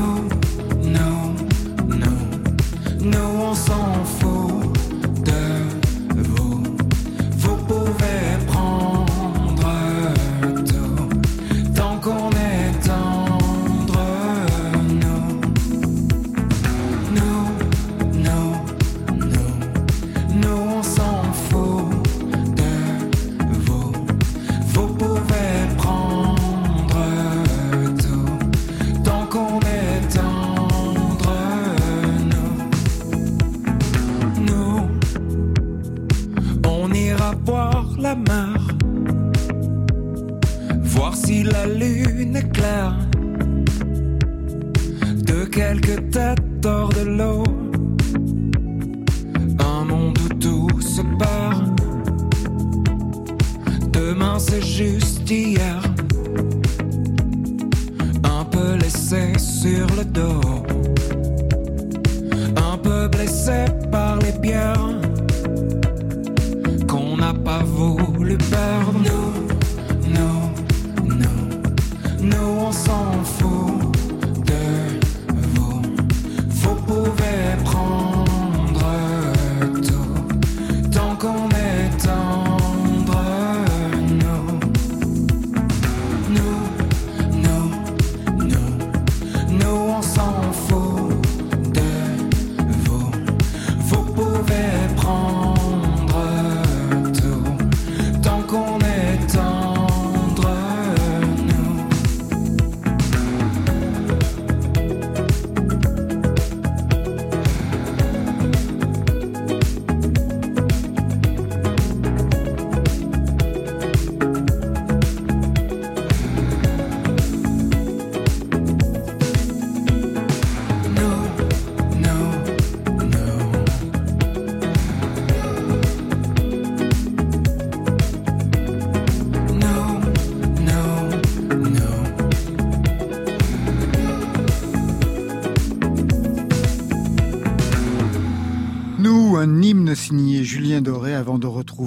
[62.90, 64.79] Blessé par les pierres.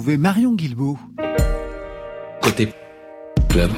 [0.03, 0.99] Retrouver Marion Guilbault.
[2.41, 2.73] Côté
[3.47, 3.71] club.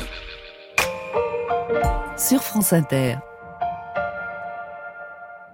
[2.17, 3.17] Sur France Inter.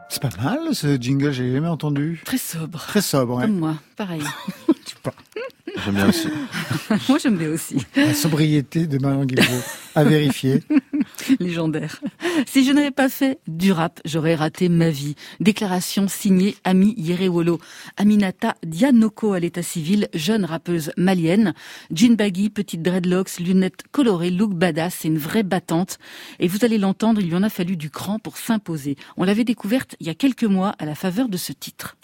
[0.08, 2.22] C'est pas mal ce jingle, j'ai jamais entendu.
[2.24, 2.80] Très sobre.
[2.80, 3.48] Très sobre, ouais.
[3.48, 4.22] Comme moi, pareil.
[5.84, 6.28] J'aime bien aussi.
[7.10, 7.78] moi, j'aime bien aussi.
[7.96, 9.64] La sobriété de Marion Guilbault.
[9.96, 10.64] À vérifier.
[11.40, 12.00] Légendaire.
[12.46, 15.16] Si je n'avais pas fait du rap, j'aurais raté ma vie.
[15.40, 17.60] Déclaration signée Ami Yerewolo.
[17.98, 21.54] Aminata Dianoko à l'état civil, jeune rappeuse malienne.
[21.92, 25.98] Jean baggy, petite dreadlocks, lunettes colorées, look badass, c'est une vraie battante.
[26.40, 28.96] Et vous allez l'entendre, il lui en a fallu du cran pour s'imposer.
[29.18, 31.98] On l'avait découverte il y a quelques mois à la faveur de ce titre.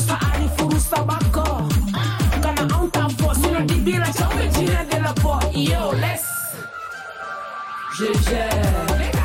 [0.00, 1.00] furusta ani furusta
[8.00, 9.19] Je gère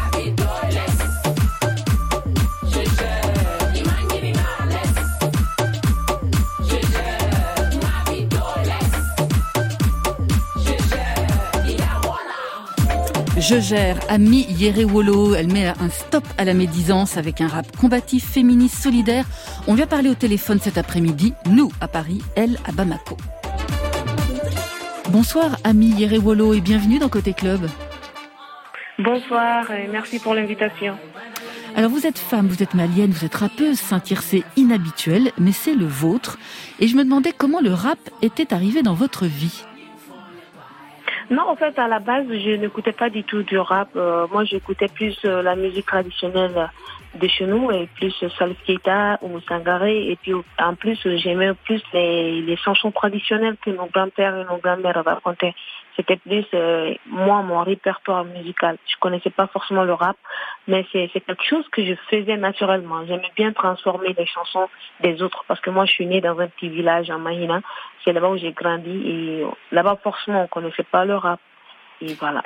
[14.07, 15.35] Ami Yerewolo.
[15.35, 19.25] Elle met un stop à la médisance avec un rap combatif, féministe, solidaire.
[19.67, 21.33] On vient parler au téléphone cet après-midi.
[21.49, 23.17] Nous à Paris, elle à Bamako.
[25.09, 27.59] Bonsoir Ami Yerewolo et bienvenue dans Côté Club.
[28.99, 30.97] Bonsoir et merci pour l'invitation.
[31.75, 35.75] Alors vous êtes femme, vous êtes malienne, vous êtes rappeuse, Saint-Cyr c'est inhabituel, mais c'est
[35.75, 36.37] le vôtre.
[36.79, 39.65] Et je me demandais comment le rap était arrivé dans votre vie.
[41.31, 43.89] Non, en fait, à la base, je n'écoutais pas du tout du rap.
[43.95, 46.69] Euh, moi, j'écoutais plus euh, la musique traditionnelle
[47.15, 50.11] de chez nous et plus euh, ou Sangaré.
[50.11, 54.57] Et puis, en plus, j'aimais plus les, les chansons traditionnelles que nos grands-pères et nos
[54.57, 55.55] grands-mères racontaient.
[55.95, 58.77] C'était plus euh, moi mon répertoire musical.
[58.85, 60.17] Je connaissais pas forcément le rap,
[60.67, 63.05] mais c'est c'est quelque chose que je faisais naturellement.
[63.05, 64.67] J'aimais bien transformer les chansons
[65.01, 67.61] des autres parce que moi je suis née dans un petit village en Mahina.
[68.03, 71.39] C'est là-bas où j'ai grandi et là-bas forcément on connaissait pas le rap.
[72.01, 72.43] Et voilà.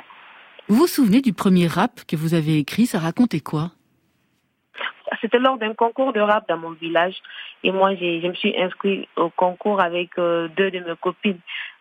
[0.68, 2.86] Vous vous souvenez du premier rap que vous avez écrit?
[2.86, 3.70] Ça racontait quoi?
[5.20, 7.16] C'était lors d'un concours de rap dans mon village
[7.64, 11.40] et moi j'ai je me suis inscrite au concours avec euh, deux de mes copines.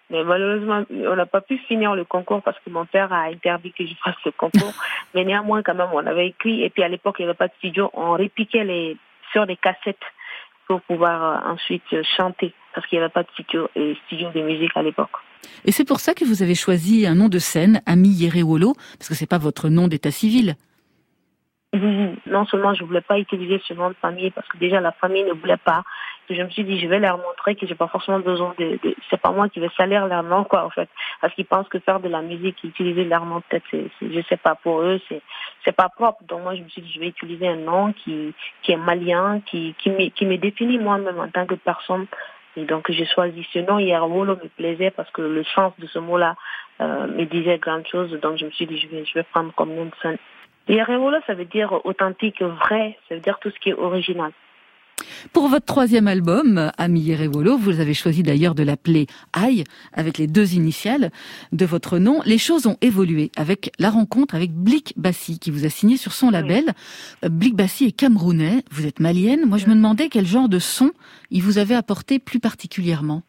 [0.09, 3.71] Mais malheureusement, on n'a pas pu finir le concours parce que mon père a interdit
[3.71, 4.73] que je fasse le concours.
[5.13, 6.63] Mais néanmoins, quand même, on avait écrit.
[6.63, 7.91] Et puis à l'époque, il n'y avait pas de studio.
[7.93, 8.97] On répiquait les
[9.31, 9.97] sur des cassettes
[10.67, 14.29] pour pouvoir euh, ensuite euh, chanter parce qu'il n'y avait pas de studio, euh, studio
[14.33, 15.09] de musique à l'époque.
[15.65, 19.09] Et c'est pour ça que vous avez choisi un nom de scène, Ami Yerewolo, parce
[19.09, 20.55] que c'est pas votre nom d'état civil.
[22.25, 25.23] Non seulement je voulais pas utiliser ce nom de famille parce que déjà la famille
[25.23, 25.83] ne voulait pas.
[26.29, 28.79] Que Je me suis dit je vais leur montrer que j'ai pas forcément besoin de,
[28.83, 30.87] de c'est pas moi qui vais salir leur nom quoi en fait.
[31.19, 34.37] Parce qu'ils pensent que faire de la musique utiliser leur nom peut-être c'est je sais
[34.37, 35.21] pas pour eux c'est
[35.65, 36.23] c'est pas propre.
[36.25, 39.41] Donc moi je me suis dit je vais utiliser un nom qui qui est malien
[39.47, 42.05] qui qui me qui me définit moi-même en tant que personne.
[42.55, 43.79] Et donc j'ai choisi ce nom.
[43.79, 46.35] Yerwolo me plaisait parce que le sens de ce mot-là
[46.79, 48.11] euh, me disait grande chose.
[48.21, 50.17] Donc je me suis dit je vais je vais prendre comme nom de scène.
[51.25, 54.31] Ça veut dire authentique, vrai, ça veut dire tout ce qui est original.
[55.33, 60.27] Pour votre troisième album, Ami Yerewolo, vous avez choisi d'ailleurs de l'appeler Aïe, avec les
[60.27, 61.11] deux initiales
[61.51, 62.21] de votre nom.
[62.25, 66.13] Les choses ont évolué avec la rencontre avec Blik Bassi, qui vous a signé sur
[66.13, 66.73] son label.
[67.23, 69.45] Euh, Blik Bassi est camerounais, vous êtes malienne.
[69.45, 70.91] Moi, je me demandais quel genre de son
[71.31, 73.23] il vous avait apporté plus particulièrement.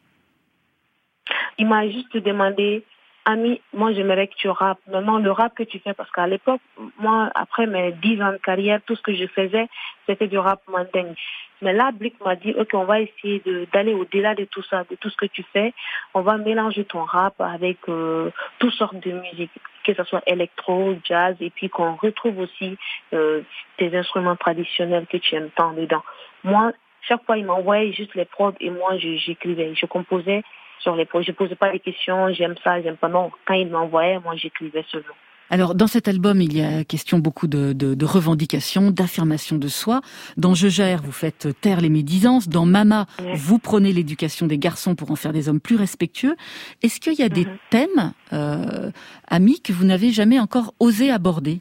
[1.59, 2.85] Il m'a juste demandé,
[3.27, 4.81] Ami, moi j'aimerais que tu rappes.
[4.87, 6.61] Maintenant, le rap que tu fais, parce qu'à l'époque,
[6.99, 9.69] moi, après mes dix ans de carrière, tout ce que je faisais,
[10.07, 11.15] c'était du rap mandingue.
[11.63, 14.97] Mais là, Blick m'a dit, ok, on va essayer d'aller au-delà de tout ça, de
[14.97, 15.75] tout ce que tu fais.
[16.15, 19.51] On va mélanger ton rap avec euh, toutes sortes de musique,
[19.85, 22.79] que ce soit électro, jazz, et puis qu'on retrouve aussi
[23.13, 23.43] euh,
[23.77, 26.03] tes instruments traditionnels que tu aimes tant dedans.
[26.45, 30.43] Moi, chaque fois, il m'envoyait juste les prods et moi, j'écrivais, je composais
[30.83, 31.07] sur les.
[31.23, 33.09] Je posais pas des questions, j'aime ça, j'aime pas.
[33.09, 35.15] Non, quand il m'envoyait, moi, j'écrivais seulement.
[35.53, 39.67] Alors, dans cet album, il y a question beaucoup de, de, de revendications, d'affirmation de
[39.67, 40.01] soi.
[40.37, 42.49] Dans Je gère, vous faites taire les médisances.
[42.49, 46.37] Dans Mama, vous prenez l'éducation des garçons pour en faire des hommes plus respectueux.
[46.85, 47.59] Est-ce qu'il y a des Mhm.
[47.71, 48.93] thèmes, euh,
[49.27, 51.61] amis, que vous n'avez jamais encore osé aborder?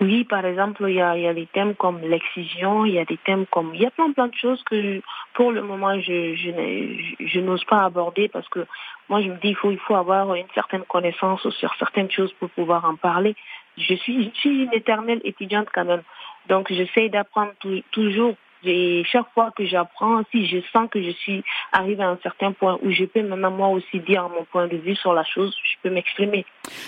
[0.00, 3.04] Oui, par exemple, il y a, y a des thèmes comme l'excision, il y a
[3.04, 3.74] des thèmes comme...
[3.74, 5.00] Il y a plein, plein de choses que,
[5.34, 8.66] pour le moment, je, je, n'ose pas aborder parce que
[9.08, 12.32] moi, je me dis, il faut, il faut avoir une certaine connaissance sur certaines choses
[12.34, 13.34] pour pouvoir en parler.
[13.78, 16.02] Je suis, je suis une éternelle étudiante quand même.
[16.48, 18.34] Donc, j'essaie d'apprendre tou- toujours.
[18.64, 22.52] Et chaque fois que j'apprends, si je sens que je suis arrivée à un certain
[22.52, 25.54] point où je peux maintenant moi aussi dire mon point de vue sur la chose,
[25.64, 26.44] je peux m'exprimer.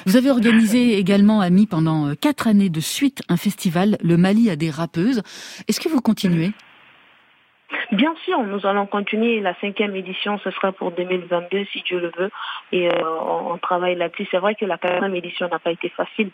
[0.06, 4.50] Vous avez organisé également, amis, pendant euh, quatre années de suite, un festival, le Mali
[4.50, 5.22] a des rappeuses.
[5.68, 6.50] Est-ce que vous continuez?
[7.92, 9.40] Bien sûr, nous allons continuer.
[9.40, 12.30] La cinquième édition, ce sera pour 2022, si Dieu le veut.
[12.72, 12.92] Et euh,
[13.22, 14.26] on, on travaille là-dessus.
[14.30, 16.30] C'est vrai que la quatrième édition n'a pas été facile.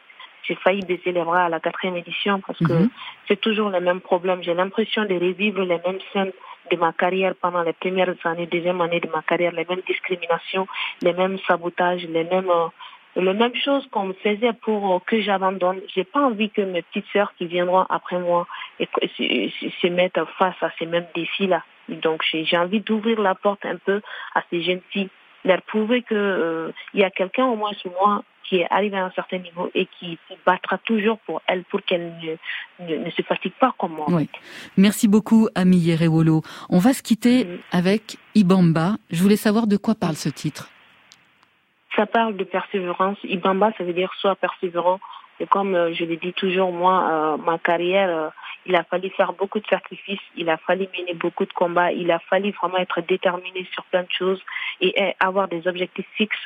[0.46, 2.88] J'ai failli baisser les bras à la quatrième édition parce que Mhm.
[3.28, 4.42] c'est toujours le même problème.
[4.42, 6.32] J'ai l'impression de revivre les mêmes scènes
[6.70, 10.66] de ma carrière pendant les premières années, deuxième année de ma carrière, les mêmes discriminations,
[11.02, 12.68] les mêmes sabotages, les mêmes euh,
[13.16, 15.80] les mêmes choses qu'on me faisait pour euh, que j'abandonne.
[15.94, 18.46] J'ai pas envie que mes petites sœurs qui viendront après moi
[18.80, 21.62] et se, mettent face à ces mêmes défis-là.
[21.88, 24.00] Donc j'ai j'ai envie d'ouvrir la porte un peu
[24.34, 25.10] à ces jeunes filles,
[25.44, 28.96] leur prouver que euh, il y a quelqu'un au moins sur moi qui est arrivé
[28.96, 33.04] à un certain niveau et qui se battra toujours pour elle, pour qu'elle ne, ne,
[33.04, 34.06] ne se fatigue pas comme moi.
[34.10, 34.28] Oui.
[34.76, 36.42] Merci beaucoup, Ami Yerewolo.
[36.68, 37.58] On va se quitter Mhm.
[37.72, 38.96] avec Ibamba.
[39.10, 40.68] Je voulais savoir de quoi parle ce titre.
[41.96, 43.18] Ça parle de persévérance.
[43.24, 44.98] Ibamba, ça veut dire soit persévérant.
[45.40, 48.28] Et comme euh, je le dis toujours, moi, euh, ma carrière, euh,
[48.66, 52.10] il a fallu faire beaucoup de sacrifices, il a fallu mener beaucoup de combats, il
[52.10, 54.40] a fallu vraiment être déterminé sur plein de choses
[54.80, 56.38] et euh, avoir des objectifs fixes.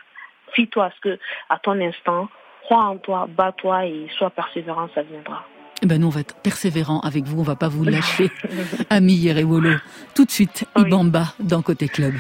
[0.55, 1.19] Fie-toi à ce que,
[1.51, 2.29] à ton instant,
[2.65, 5.45] crois en toi, bats-toi et sois persévérant, ça viendra.
[5.83, 8.31] Eh ben nous, on va être persévérant avec vous, on va pas vous lâcher.
[8.91, 9.77] Ami Yerewolo.
[10.15, 10.83] Tout de suite, Oui.
[10.87, 12.15] Ibamba dans Côté Club.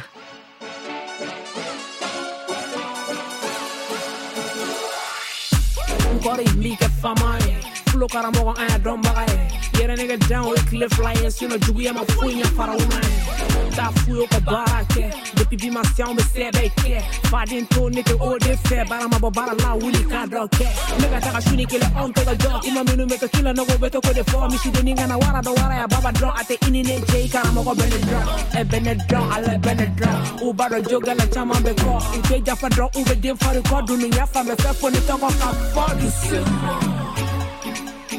[9.78, 12.78] Get a nigga down with cliff lions, you know, Dewey, I'm a funha para o
[12.90, 13.38] man.
[13.76, 17.00] Tá fui eu com barraque, the pipi marcial me said they care.
[17.30, 20.66] Fadin to nigga all they fair, but I'm bobara la willy card okay.
[20.98, 22.64] Nigga taka shuni killer on to the dog.
[22.66, 24.50] Ima minu make a killer no go better for the form.
[24.58, 27.72] She the na wara do wara ya baba draw at the inine J karamo go
[27.76, 28.60] bene draw.
[28.60, 30.42] E bene draw, ale bene draw.
[30.42, 32.02] Uba do joga la chama be call.
[32.16, 33.86] In case ya fa draw, ube dim for record.
[33.86, 36.97] Dunu ya fa me fe for the talk a body.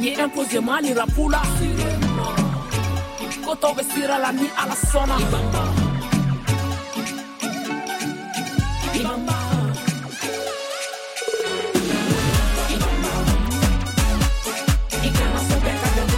[0.01, 1.41] Yenyen pozemani rapula.
[3.45, 5.63] Koto vesira la ni ala sona Ibamba
[8.99, 9.35] Ibamba
[15.07, 16.17] Ikana sobe kadogo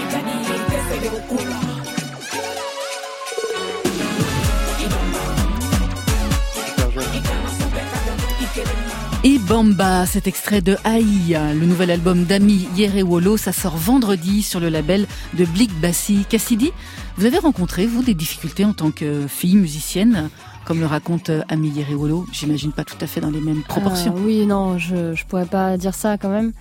[9.23, 14.69] Ibamba, cet extrait de Haï, le nouvel album d'Ami Yerewolo, ça sort vendredi sur le
[14.69, 16.25] label de Blick Bassi.
[16.29, 16.71] Cassidy,
[17.17, 20.29] vous avez rencontré, vous, des difficultés en tant que fille musicienne,
[20.63, 22.25] comme le raconte Ami Yerewolo?
[22.31, 24.15] J'imagine pas tout à fait dans les mêmes proportions.
[24.15, 26.53] Euh, oui, non, je, je pourrais pas dire ça quand même.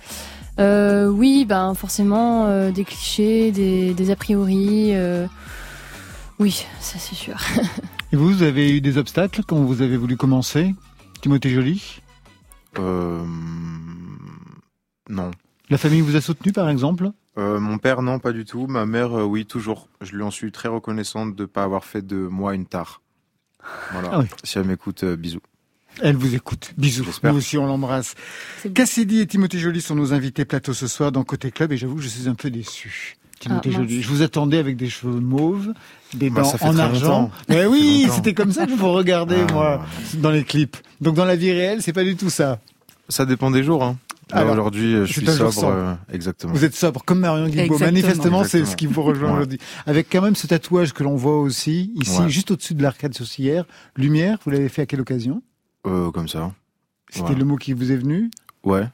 [0.59, 4.89] Euh, oui, ben forcément euh, des clichés, des, des a priori.
[4.93, 5.25] euh,
[6.37, 7.35] oui, ça c'est sûr.
[8.11, 10.73] Et vous, vous avez eu des obstacles quand vous avez voulu commencer
[11.21, 12.01] Timothée Joly?
[12.77, 13.23] Euh,
[15.09, 15.31] non.
[15.69, 17.11] La famille vous a soutenu, par exemple?
[17.37, 18.67] Euh, mon père, non, pas du tout.
[18.67, 19.87] Ma mère, euh, oui, toujours.
[20.01, 23.01] Je lui en suis très reconnaissante de ne pas avoir fait de moi une tare.
[23.91, 24.09] Voilà.
[24.11, 24.25] Ah oui.
[24.43, 25.41] Si elle m'écoute, euh, bisous.
[26.01, 26.73] Elle vous écoute.
[26.77, 27.05] Bisous.
[27.23, 28.15] Nous aussi, on l'embrasse.
[28.73, 31.95] Cassidy et Timothée Joly sont nos invités plateau ce soir dans Côté Club et j'avoue
[31.95, 33.15] que je suis un peu déçu.
[33.39, 33.77] Timothée Ah.
[33.77, 34.01] Joly.
[34.01, 35.73] Je vous attendais avec des cheveux mauves,
[36.13, 37.31] des Bah, dents en argent.
[37.47, 39.85] Mais oui, c'était comme ça que vous regardez, Ah, moi,
[40.15, 40.77] dans les clips.
[41.01, 42.59] Donc dans la vie réelle, c'est pas du tout ça.
[43.07, 43.83] Ça dépend des jours.
[43.83, 43.97] Hein.
[44.31, 45.65] Là, Alors, aujourd'hui, je suis sobre.
[45.65, 46.53] euh, exactement.
[46.53, 47.79] Vous êtes sobre, comme Marion Guilbault.
[47.79, 49.35] Manifestement, c'est ce qui vous rejoint Ouais.
[49.37, 49.59] aujourd'hui.
[49.87, 52.29] Avec quand même ce tatouage que l'on voit aussi, ici, Ouais.
[52.29, 53.65] juste au-dessus de l'arcade sourcilière.
[53.97, 55.41] Lumière, vous l'avez fait à quelle occasion?
[55.89, 56.51] Euh, comme ça.
[57.09, 57.35] C'était Ouais.
[57.35, 58.29] le mot qui vous est venu
[58.63, 58.87] Ouais.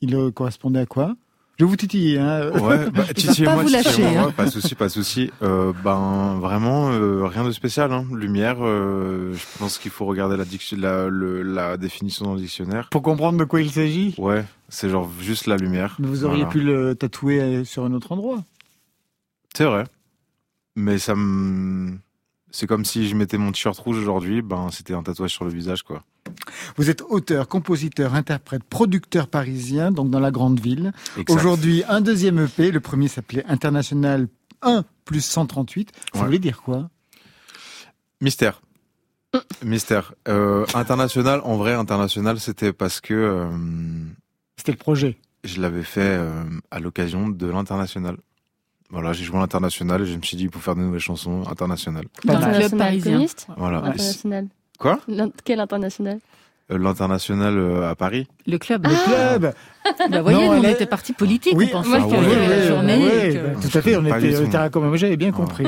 [0.00, 1.14] Il euh, correspondait à quoi
[1.58, 4.32] Je vais vous titiller, hein Ouais, bah, titillez-moi, titillez-moi, hein.
[4.36, 5.30] Pas de souci, pas de souci.
[5.42, 7.92] Euh, ben, vraiment, euh, rien de spécial.
[7.92, 8.04] Hein.
[8.12, 12.88] Lumière, je pense qu'il faut regarder la, diction, la, le- la définition dans le dictionnaire.
[12.90, 15.96] Pour comprendre de quoi il s'agit Ouais, c'est genre juste la lumière.
[16.00, 16.50] Mais vous auriez Voilà.
[16.52, 18.42] pu le tatouer sur un autre endroit.
[19.54, 19.84] C'est vrai.
[20.74, 21.92] Mais ça me...
[22.54, 25.50] C'est comme si je mettais mon t-shirt rouge aujourd'hui, ben c'était un tatouage sur le
[25.50, 26.04] visage, quoi.
[26.76, 30.92] Vous êtes auteur, compositeur, interprète, producteur parisien, donc dans la grande ville.
[31.28, 32.70] Aujourd'hui, un deuxième EP.
[32.70, 34.28] Le premier s'appelait International
[34.60, 35.90] 1 plus 138.
[36.14, 36.26] Ça Ouais.
[36.26, 36.90] voulait dire quoi?
[38.20, 38.60] Mystère.
[39.64, 40.12] Mystère.
[40.28, 43.48] Euh, international, en vrai, international, c'était parce que euh,
[44.58, 45.18] C'était le projet.
[45.42, 48.18] je l'avais fait euh, à l'occasion de l'international.
[48.92, 51.42] Voilà, j'ai joué à l'international et je me suis dit, pour faire de nouvelles chansons
[51.50, 52.04] internationales.
[52.24, 53.26] Dans le club International parisien.
[53.56, 53.78] Voilà.
[53.78, 54.46] International.
[54.78, 55.00] Quoi
[55.44, 56.18] Quel international
[56.70, 58.86] Euh, L'international euh, à Paris Le club.
[58.86, 59.54] Le club
[60.10, 61.54] Bah, voyez, Non, nous, on est- était parti politique.
[61.56, 62.98] Oui, on pensait oui, c'était oui, la journée.
[63.32, 65.32] que- bah, tout à fait, on était, j'avais bien Ouais.
[65.34, 65.66] compris.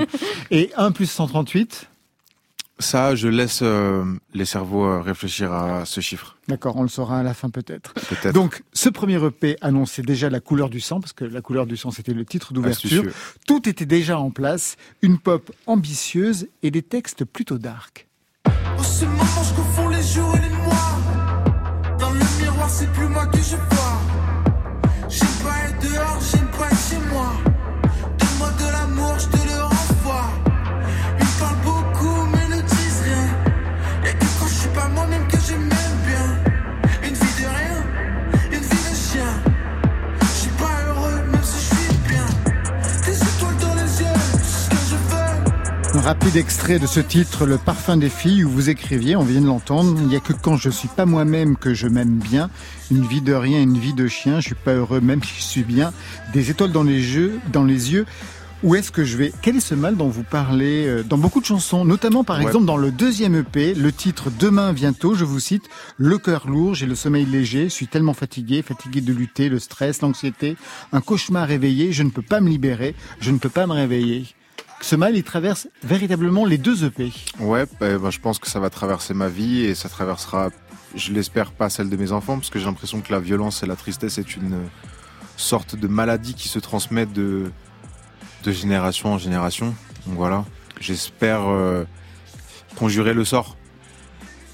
[0.51, 1.89] Et 1 plus 138,
[2.81, 4.05] Ça, je laisse euh,
[4.35, 6.37] les cerveaux euh, réfléchir à ce chiffre.
[6.49, 7.95] d'accord, on le saura à la fin peut-être.
[8.33, 11.77] Donc, ce premier EP annonçait déjà la couleur du sang, parce que la couleur du
[11.77, 13.05] sang, c'était le titre d'ouverture.
[13.47, 18.09] Tout était déjà en place, une pop ambitieuse et des textes plutôt dark.
[18.47, 21.97] En ce moment, je confonds les jours et les mois.
[21.99, 24.01] Dans le miroir, c'est plus moi que je vois.
[25.09, 27.54] J'aime pas être dehors, j'aime pas être chez moi.
[46.05, 49.47] Rapide extrait de ce titre, Le parfum des filles, où vous écriviez, on vient de
[49.47, 52.51] l'entendre, il n'y a que quand je suis pas moi-même que je m'aime bien.
[52.91, 55.43] Une vie de rien, une vie de chien, je suis pas heureux même si je
[55.43, 55.93] suis bien.
[56.35, 58.05] Des étoiles dans les yeux, dans les yeux.
[58.63, 59.33] Où est-ce que je vais?
[59.43, 62.45] Quel est ce mal dont vous parlez euh, dans beaucoup de chansons, notamment par Ouais.
[62.47, 65.65] exemple dans le deuxième EP, le titre Demain bientôt, je vous cite,
[65.99, 69.59] Le cœur lourd, j'ai le sommeil léger, je suis tellement fatigué, fatigué de lutter, le
[69.59, 70.57] stress, l'anxiété,
[70.93, 74.27] un cauchemar réveillé, je ne peux pas me libérer, je ne peux pas me réveiller.
[74.81, 77.11] Ce mal, il traverse véritablement les deux EP.
[77.41, 80.51] Ouais, bah, bah, je pense que ça va traverser ma vie et ça traversera,
[80.95, 83.67] je l'espère, pas celle de mes enfants, parce que j'ai l'impression que la violence et
[83.67, 84.59] la tristesse est une
[85.37, 87.51] sorte de maladie qui se transmet de,
[88.45, 89.75] de génération en génération.
[90.07, 90.45] Donc voilà,
[90.81, 91.85] j'espère euh,
[92.77, 93.57] conjurer le sort.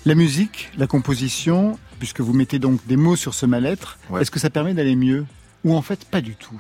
[0.06, 4.22] La musique, la composition, puisque vous mettez donc des mots sur ce mal-être, Ouais.
[4.22, 5.26] est-ce que ça permet d'aller mieux?
[5.64, 6.58] Ou en fait, pas du tout?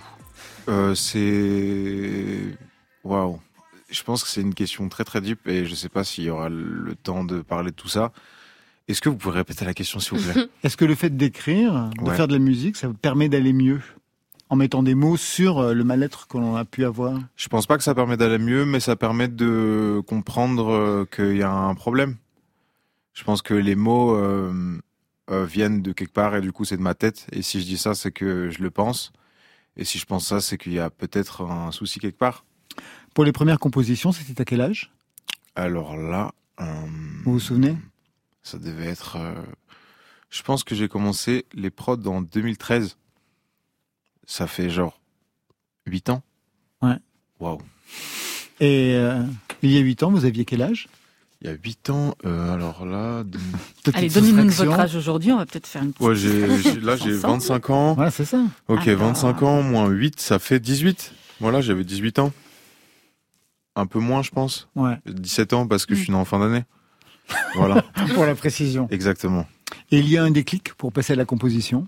[0.68, 2.58] Euh, c'est.
[3.04, 3.40] Waouh.
[3.90, 6.30] Je pense que c'est une question très très deep et je sais pas s'il y
[6.30, 8.12] aura le temps de parler de tout ça.
[8.88, 10.46] Est-ce que vous pouvez répéter la question s'il vous plaît?
[10.64, 12.16] Est-ce que le fait d'écrire, de Ouais.
[12.16, 13.80] faire de la musique, ça vous permet d'aller mieux
[14.48, 17.18] En mettant des mots sur euh, le mal-être qu'on a pu avoir?
[17.36, 21.36] Je pense pas que ça permet d'aller mieux, mais ça permet de comprendre euh, qu'il
[21.36, 22.16] y a un problème.
[23.12, 24.52] Je pense que les mots euh,
[25.30, 27.26] euh, viennent de quelque part et du coup c'est de ma tête.
[27.32, 29.12] Et si je dis ça, c'est que je le pense.
[29.76, 32.44] Et si je pense ça, c'est qu'il y a peut-être un souci quelque part.
[33.14, 34.90] Pour les premières compositions, c'était à quel âge?
[35.56, 36.64] Alors là, euh,
[37.24, 37.76] Vous vous souvenez?
[38.42, 39.16] ça devait être.
[39.16, 39.34] euh,
[40.30, 42.96] Je pense que j'ai commencé les prods en 2013.
[44.26, 45.00] Ça fait genre
[45.86, 46.22] 8 ans.
[46.82, 46.96] Ouais.
[47.40, 47.58] Waouh.
[48.60, 49.22] Et euh,
[49.62, 50.88] il y a 8 ans, vous aviez quel âge?
[51.42, 53.24] Il y a 8 ans, euh, alors là.
[53.24, 53.38] de-
[53.94, 56.06] Allez, donnez-nous votre âge aujourd'hui, on va peut-être faire une petite...
[56.06, 57.32] Ouais, là j'ai Ensemble.
[57.40, 57.94] 25 ans.
[57.94, 58.44] Voilà, c'est ça.
[58.68, 59.08] Ok, Alors.
[59.08, 61.12] 25 ans moins 8, ça fait 18.
[61.40, 62.32] Voilà, j'avais 18 ans.
[63.80, 64.68] Un peu moins, je pense.
[64.76, 65.96] Ouais, 17 ans parce que Mm.
[65.96, 66.64] je suis né en fin d'année.
[67.54, 67.82] Voilà,
[68.14, 68.86] pour la précision.
[68.90, 69.46] exactement.
[69.90, 71.86] Et il y a un déclic pour passer à la composition?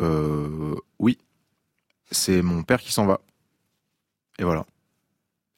[0.00, 1.18] Euh, oui,
[2.10, 3.20] c'est mon père qui s'en va.
[4.38, 4.64] Et voilà.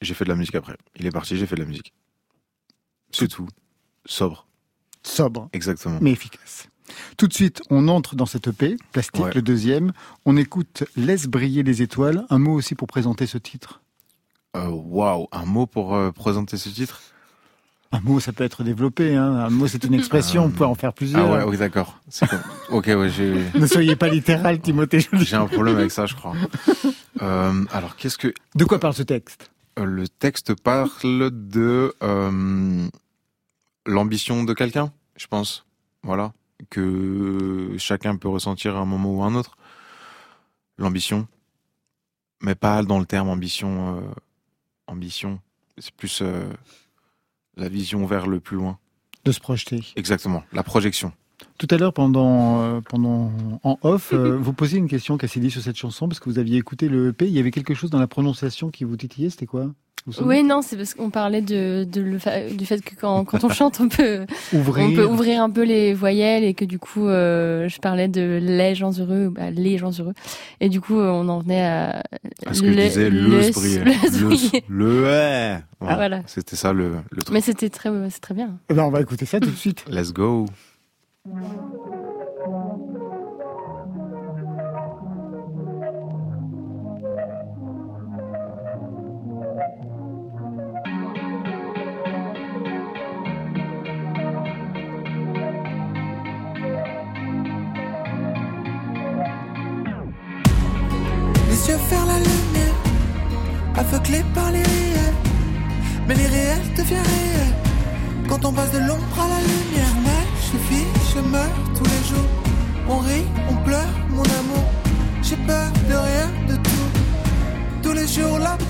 [0.01, 0.75] J'ai fait de la musique après.
[0.97, 1.93] Il est parti, j'ai fait de la musique.
[3.11, 3.47] C'est tout.
[4.05, 4.45] Sobre,
[5.03, 5.97] Sobre, exactement.
[6.01, 6.67] mais efficace.
[7.15, 9.33] Tout de suite, on entre dans cette EP, Plastique, Ouais.
[9.33, 9.93] le deuxième.
[10.25, 12.25] On écoute Laisse briller les étoiles.
[12.29, 13.81] Un mot aussi pour présenter ce titre?
[14.55, 17.01] Euh, Waouh, un mot pour euh, présenter ce titre?
[17.91, 19.15] Un mot, ça peut être développé.
[19.15, 19.35] Hein.
[19.35, 20.45] Un mot, c'est une expression.
[20.45, 21.29] On peut en faire Ah plusieurs.
[21.31, 21.99] ouais, oui, d'accord.
[22.69, 23.43] Ok, ouais, j'ai...
[23.59, 25.07] Ne soyez pas littéral, Timothée.
[25.13, 26.33] J'ai un problème avec ça, je crois.
[27.21, 29.51] Euh, alors, qu'est-ce que De quoi parle ce texte?
[29.79, 32.87] Euh, le texte parle de euh,
[33.85, 35.65] l'ambition de quelqu'un, je pense.
[36.03, 36.33] Voilà,
[36.69, 39.55] que chacun peut ressentir à un moment ou à un autre.
[40.77, 41.27] L'ambition,
[42.41, 43.97] mais pas dans le terme ambition.
[43.97, 44.01] euh,
[44.87, 45.39] ambition,
[45.77, 46.49] c'est plus euh,
[47.57, 48.77] la vision vers le plus loin.
[49.25, 49.81] De se projeter.
[49.95, 51.13] Exactement, la projection.
[51.57, 53.31] Tout à l'heure, pendant, euh, pendant
[53.63, 56.57] en off, euh, vous posiez une question, Cassidy, sur cette chanson, parce que vous aviez
[56.57, 57.25] écouté le EP.
[57.25, 59.29] Il y avait quelque chose dans la prononciation qui vous titillait.
[59.29, 59.71] C'était quoi?
[60.21, 63.43] Oui, non, c'est parce qu'on parlait de, de le fa- du fait que quand, quand
[63.43, 64.85] on chante, on peut, Ouvrir.
[64.85, 68.39] on peut ouvrir un peu les voyelles et que du coup, euh, je parlais de
[68.41, 70.13] les gens heureux, bah, les gens heureux.
[70.59, 72.03] Et du coup, euh, on en venait à.
[72.43, 75.57] Parce que je disais le, le- le Le, le, ouais.
[75.79, 75.93] Voilà.
[75.93, 76.21] Ah, voilà.
[76.25, 77.33] C'était ça le, le truc.
[77.33, 78.57] Mais c'était très, c'est très bien.
[78.69, 79.85] Eh ben, on va écouter ça tout de suite.
[79.89, 80.45] Let's go.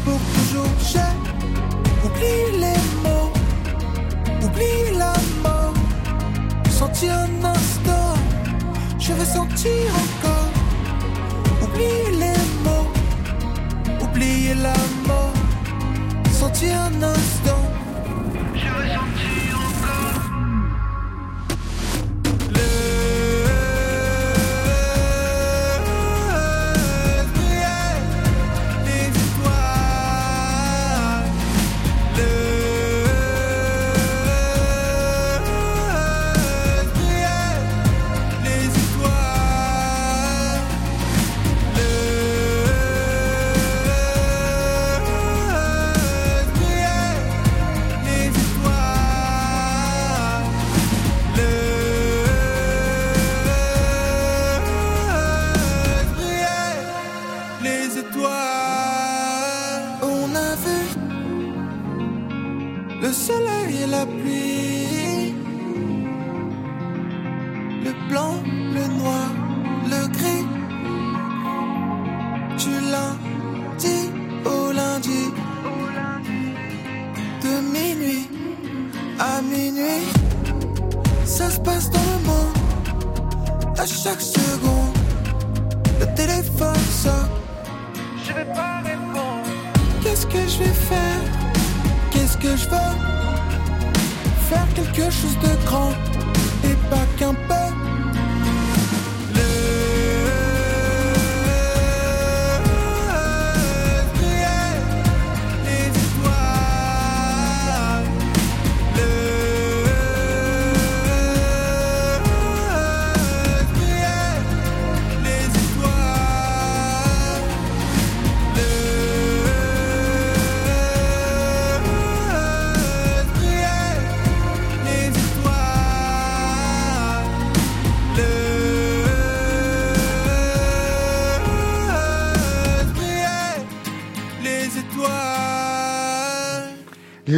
[0.04, 0.74] Pour toujours.
[0.90, 1.14] J'ai
[2.06, 3.32] oublié les mots,
[4.44, 5.14] oublie la
[5.44, 5.74] mort.
[6.70, 8.14] Senti un instant,
[9.00, 10.52] je veux sentir encore.
[11.64, 12.90] Oublie les mots,
[14.02, 14.76] oubliez la
[15.08, 15.34] mort,
[16.32, 17.62] sentir un instant.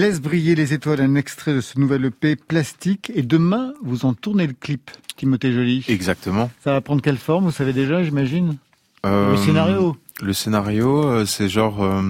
[0.06, 3.12] Laisse briller les étoiles, un extrait de ce nouvel EP plastique.
[3.16, 5.84] Et demain, vous en tournez le clip, Timothée Joly.
[5.88, 6.52] Exactement.
[6.64, 8.58] Ça va prendre quelle forme Vous savez déjà, j'imagine?
[9.04, 12.04] Euh, Le scénario Le scénario, euh, c'est genre euh,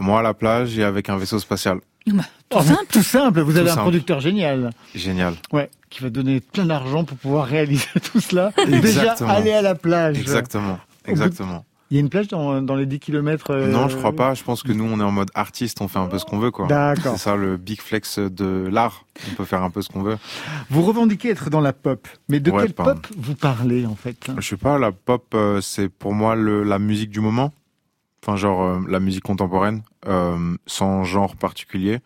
[0.00, 1.78] moi à la plage et avec un vaisseau spatial.
[2.08, 2.86] Bah, tout Oh, simple.
[2.90, 4.70] Tout simple, vous Tout avez un producteur génial.
[4.92, 5.34] Génial.
[5.52, 8.50] Ouais, qui va donner plein d'argent pour pouvoir réaliser tout cela.
[8.66, 9.30] Déjà, Exactement.
[9.30, 10.18] aller à la plage.
[10.18, 10.80] Exactement.
[11.06, 11.64] Exactement.
[11.92, 14.32] Il y a une plage dans, dans les 10 km Non, je crois pas.
[14.32, 16.38] Je pense que nous, on est en mode artiste, on fait un peu ce qu'on
[16.38, 16.66] veut, quoi.
[16.66, 17.12] D'accord.
[17.12, 19.04] C'est ça le big flex de l'art.
[19.30, 20.16] On peut faire un peu ce qu'on veut.
[20.70, 22.08] Vous revendiquez être dans la pop.
[22.30, 22.94] Mais de Ouais, quelle pardon.
[22.94, 26.62] pop vous parlez, en fait Je sais pas, la pop, euh, c'est pour moi le,
[26.62, 27.52] la musique du moment.
[28.22, 31.98] Enfin, genre euh, la musique contemporaine, euh, sans genre particulier.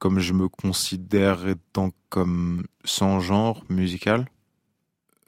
[0.00, 4.26] Comme je me considère étant comme sans genre musical,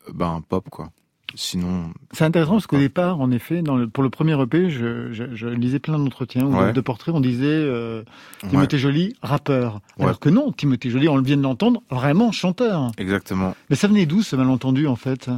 [0.06, 0.90] euh, ben pop quoi.
[1.34, 5.12] Sinon, C'est intéressant parce qu'au départ, en effet, dans le- pour le premier EP, je,
[5.12, 6.72] je- je lisais plein d'entretiens ou Ouais.
[6.72, 8.02] de portraits, on disait euh,
[8.50, 9.80] Timothée Joly, rappeur.
[9.98, 10.04] Ouais.
[10.04, 12.92] Alors que non, Timothée Joly, on le vient de l'entendre, vraiment chanteur.
[12.98, 13.56] exactement.
[13.70, 15.30] Mais ça venait d'où ce malentendu, en fait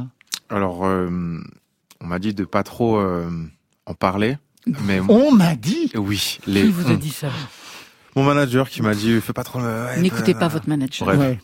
[0.49, 1.09] Alors, euh,
[2.01, 3.29] on m'a dit de pas trop euh,
[3.85, 4.37] en parler,
[4.85, 5.91] mais On m'a dit?
[5.95, 7.29] Oui, Qui les, vous a dit ça?
[8.15, 9.59] Mon manager qui m'a dit fais pas trop.
[9.59, 11.05] ouais, N'écoutez pas votre manager.
[11.07, 11.37] Bref.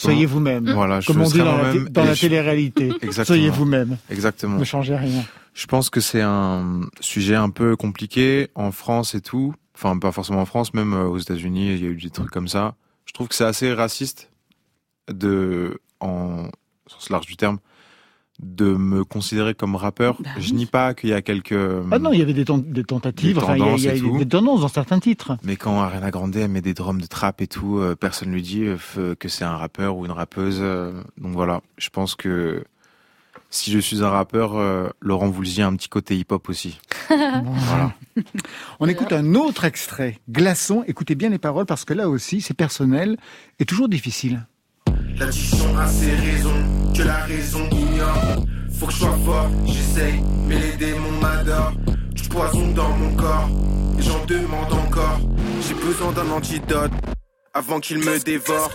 [0.00, 0.70] Soyez vous-même.
[0.72, 2.88] Voilà, je Comme on dit dans la, dans télé-réalité.
[3.02, 3.24] Exactement.
[3.24, 3.98] Soyez vous-même.
[4.10, 4.58] Exactement.
[4.58, 5.22] Ne changez rien.
[5.52, 9.54] Je pense que c'est un sujet un peu compliqué en France et tout.
[9.74, 12.30] Enfin, pas forcément en France, même euh, aux États-Unis, il y a eu des trucs
[12.30, 12.76] comme ça.
[13.04, 14.30] Je trouve que c'est assez raciste
[15.12, 16.48] de, en
[16.86, 17.58] sens large du terme,
[18.42, 20.16] de me considérer comme rappeur.
[20.22, 20.56] Bah Je oui.
[20.56, 21.52] nie pas qu'il y a quelques.
[21.90, 24.06] Ah non, il y avait des, ten- des tentatives, Des enfin, il y a, il
[24.06, 25.36] y des tendances dans certains titres.
[25.42, 28.42] Mais quand Ariana Grande elle met des drums de trap et tout, euh, personne lui
[28.42, 30.58] dit euh, f- que c'est un rappeur ou une rappeuse.
[30.60, 32.64] euh, donc voilà, je pense que
[33.50, 36.78] si je suis un rappeur, euh, Laurent Voulzy a un petit côté hip-hop aussi.
[37.08, 37.92] voilà.
[38.78, 40.84] On écoute un autre extrait, Glaçon.
[40.86, 43.16] Écoutez bien les paroles parce que là aussi, c'est personnel
[43.58, 44.46] et toujours difficile.
[45.18, 47.68] L'addiction a ses raisons que la raison
[48.78, 51.72] Faut que je sois fort, j'essaye, mais les démons m'adorent.
[52.12, 53.48] Du poison dans mon corps,
[53.98, 55.20] et j'en demande encore.
[55.66, 56.92] J'ai besoin d'un antidote
[57.52, 58.70] avant qu'il me dévore.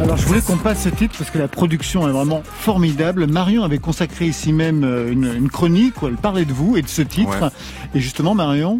[0.00, 3.26] Alors, je voulais qu'on passe ce titre parce que la production est vraiment formidable.
[3.26, 6.82] Marion avait consacré ici même euh, une, une chronique où elle parlait de vous et
[6.82, 7.40] de ce titre.
[7.42, 7.48] Ouais.
[7.94, 8.78] Et justement, Marion,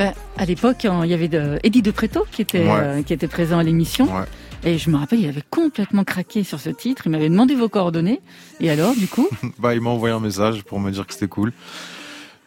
[0.00, 2.70] Euh, à l'époque, il y avait de, Eddie de Preto qui était, Ouais.
[2.72, 4.06] euh, qui était présent à l'émission.
[4.06, 4.24] Ouais.
[4.64, 7.02] Et je me rappelle, il avait complètement craqué sur ce titre.
[7.06, 8.20] Il m'avait demandé vos coordonnées.
[8.58, 9.28] Et alors, du coup,
[9.60, 11.52] Bah, il m'a envoyé un message pour me dire que c'était cool.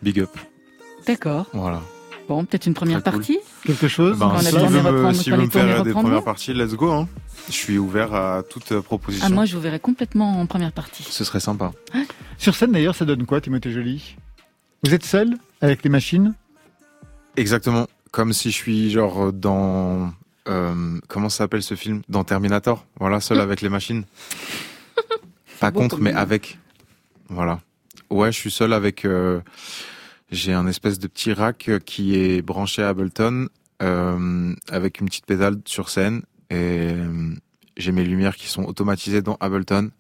[0.01, 0.31] Big up.
[1.05, 1.45] d'accord.
[1.53, 1.81] Voilà.
[2.27, 3.19] Bon, peut-être une première Très cool.
[3.21, 3.39] partie.
[3.65, 6.91] quelque chose Ben, si veut me, si les me faire des premières parties, let's go.
[6.91, 7.07] Hein.
[7.47, 9.25] Je suis ouvert à toute euh, proposition.
[9.25, 11.03] Ah, moi, je vous verrai complètement en première partie.
[11.03, 11.71] Ce serait sympa.
[12.37, 14.15] Sur scène d'ailleurs, ça donne quoi, Timothée Joly?
[14.83, 16.33] Vous êtes seul avec les machines?
[17.37, 17.87] Exactement.
[18.11, 20.11] Comme si je suis genre dans...
[20.49, 22.01] euh, comment s'appelle ce film?
[22.09, 22.85] Dans Terminator.
[22.99, 24.03] Voilà, seul avec les machines.
[25.59, 26.59] Pas contre, mais avec.
[27.29, 27.59] Voilà.
[28.09, 29.05] Ouais, je suis seul avec...
[29.05, 29.39] euh,
[30.31, 33.47] J'ai un espèce de petit rack qui est branché à Ableton
[33.81, 36.55] euh, avec une petite pédale sur scène et
[36.93, 37.33] euh,
[37.77, 39.91] j'ai mes lumières qui sont automatisées dans Ableton.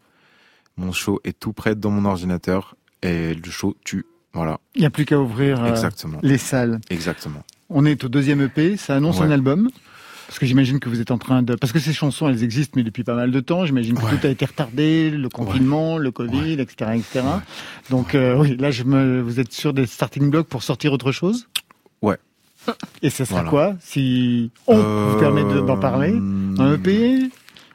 [0.77, 4.05] Mon show est tout prêt dans mon ordinateur et le show tue.
[4.33, 6.19] Voilà, Il n'y a plus qu'à ouvrir euh, exactement.
[6.21, 6.79] les salles.
[6.91, 7.43] Exactement.
[7.69, 9.25] On est au deuxième EP, ça annonce Ouais.
[9.25, 9.69] un album.
[10.27, 11.55] Parce que j'imagine que vous êtes en train de...
[11.55, 13.65] Parce que ces chansons, elles existent, mais depuis pas mal de temps.
[13.65, 14.17] J'imagine que Ouais.
[14.19, 17.21] tout a été retardé, le confinement, le Covid, etc., etc.
[17.89, 19.21] Donc euh, oui, là, je me...
[19.21, 21.47] vous êtes sur des starting blocks pour sortir autre chose?
[22.01, 22.17] Ouais.
[23.01, 23.49] Et ça sera Voilà.
[23.49, 26.13] quoi Si on Euh, vous permet de- d'en parler
[26.59, 27.29] Un EP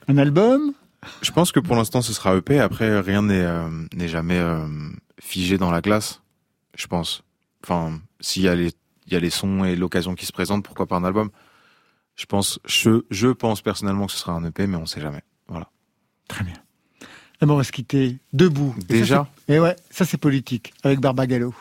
[0.09, 0.73] Un album?
[1.23, 2.61] Je pense que pour l'instant ce sera EP.
[2.61, 4.67] Après, rien n'est euh, n'est jamais euh,
[5.21, 6.21] figé dans la glace.
[6.77, 7.23] Je pense.
[7.65, 8.73] Enfin, s'il y a les
[9.11, 11.31] y a les sons et l'occasion qui se présentent, pourquoi pas un album?
[12.15, 15.23] Je pense, je je pense personnellement que ce sera un EP, mais on sait jamais.
[15.49, 15.69] Voilà.
[16.29, 16.55] Très bien.
[17.41, 18.75] Eh ben, on va se quitter debout.
[18.79, 19.29] Et ça, Déjà?
[19.49, 21.53] Et ouais, ça c'est politique, avec Barbagallo.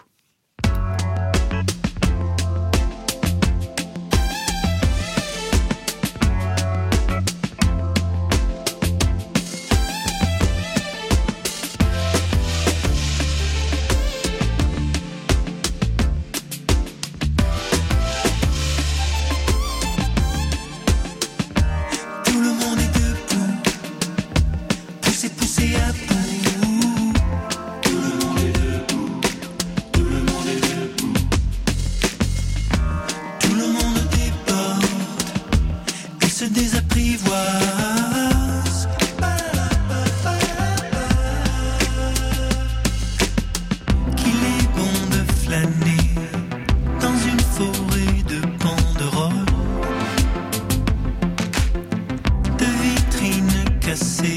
[53.92, 54.34] Cassées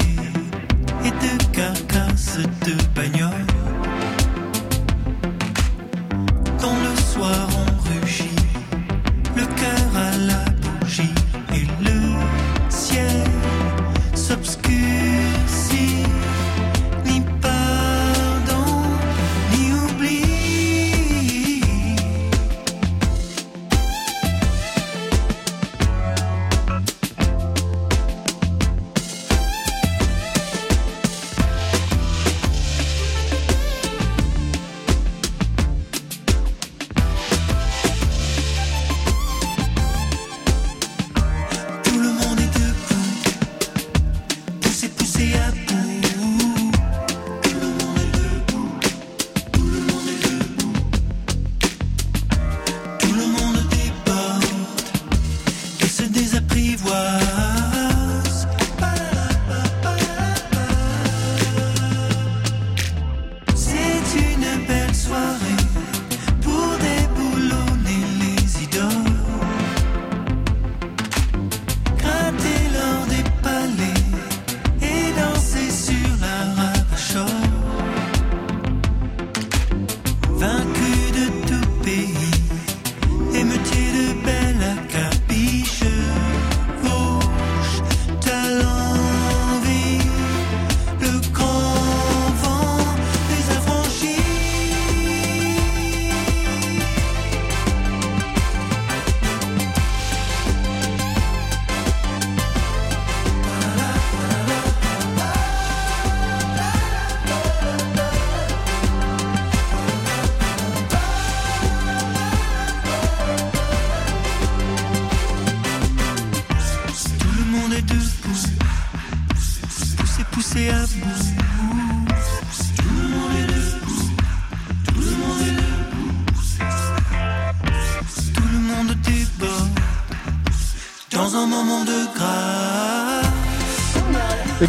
[1.05, 3.14] et de carcasses de bagnoles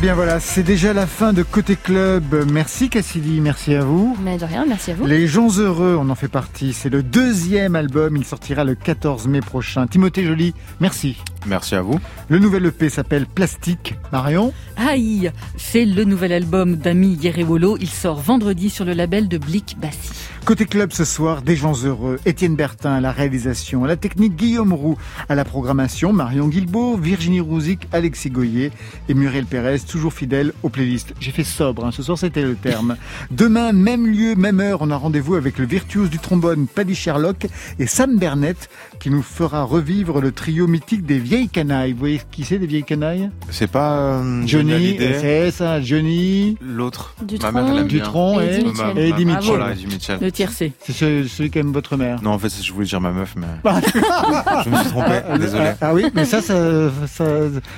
[0.06, 2.44] bien voilà, c'est déjà la fin de Côté Club.
[2.52, 4.16] Merci Cassidy, merci à vous.
[4.22, 5.04] Mais de rien, merci à vous.
[5.04, 6.74] Les gens heureux, on en fait partie.
[6.74, 9.88] C'est le deuxième album, il sortira le 14 mai prochain.
[9.88, 11.16] Timothée Joly, merci.
[11.46, 12.00] Merci à vous.
[12.28, 13.94] Le nouvel EP s'appelle Plastique.
[14.12, 17.76] Marion Aïe C'est le nouvel album d'Ami Yerewolo.
[17.80, 20.12] Il sort vendredi sur le label de Blick Bassi.
[20.46, 22.20] Côté club ce soir, des gens heureux.
[22.24, 24.96] Étienne Bertin à la réalisation, à la technique Guillaume Roux,
[25.28, 28.70] à la programmation Marion Guilbault, Virginie Rouzic, Alexis Goyer
[29.08, 31.14] et Muriel Pérez, toujours fidèle aux playlists.
[31.18, 32.96] J'ai fait sobre, hein, ce soir c'était le terme.
[33.32, 37.48] Demain, même lieu, même heure, on a rendez-vous avec le virtuose du trombone Paddy Sherlock
[37.80, 38.70] et Sam Bernett
[39.00, 41.92] qui nous fera revivre le trio mythique des vieilles canailles.
[41.92, 43.30] Vous voyez qui c'est des vieilles canailles?
[43.50, 46.56] C'est pas euh, Johnny, c'est ça, Johnny.
[46.60, 47.14] L'autre.
[47.22, 47.52] Dutron.
[47.52, 47.98] Ma mère, elle aime bien.
[47.98, 48.98] Dutron et, Eddie Mitchell.
[48.98, 49.48] et Eddie Ma- Mitchell.
[49.56, 50.18] Voilà, Eddie Mitchell.
[50.20, 50.72] Le tiercé.
[50.80, 52.20] C'est celui, celui qu'aime votre mère.
[52.22, 53.46] Non, en fait, je voulais dire ma meuf, mais
[54.64, 55.20] je me suis trompé.
[55.38, 55.64] Désolé.
[55.80, 57.24] Ah, ah oui, mais ça, ça, ça-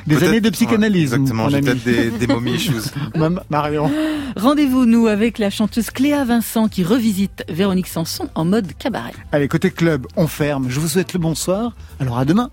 [0.07, 1.13] des années de psychanalyse.
[1.13, 2.73] Ouais, exactement, j'ai peut-être des, des mommy issues.
[3.17, 3.91] Mam- Marion.
[4.37, 9.13] Rendez-vous, nous, avec la chanteuse Cléa Vincent qui revisite Véronique Sanson en mode cabaret.
[9.33, 10.67] Allez, côté club, on ferme.
[10.69, 11.73] Je vous souhaite le bonsoir.
[12.01, 12.51] Alors à demain.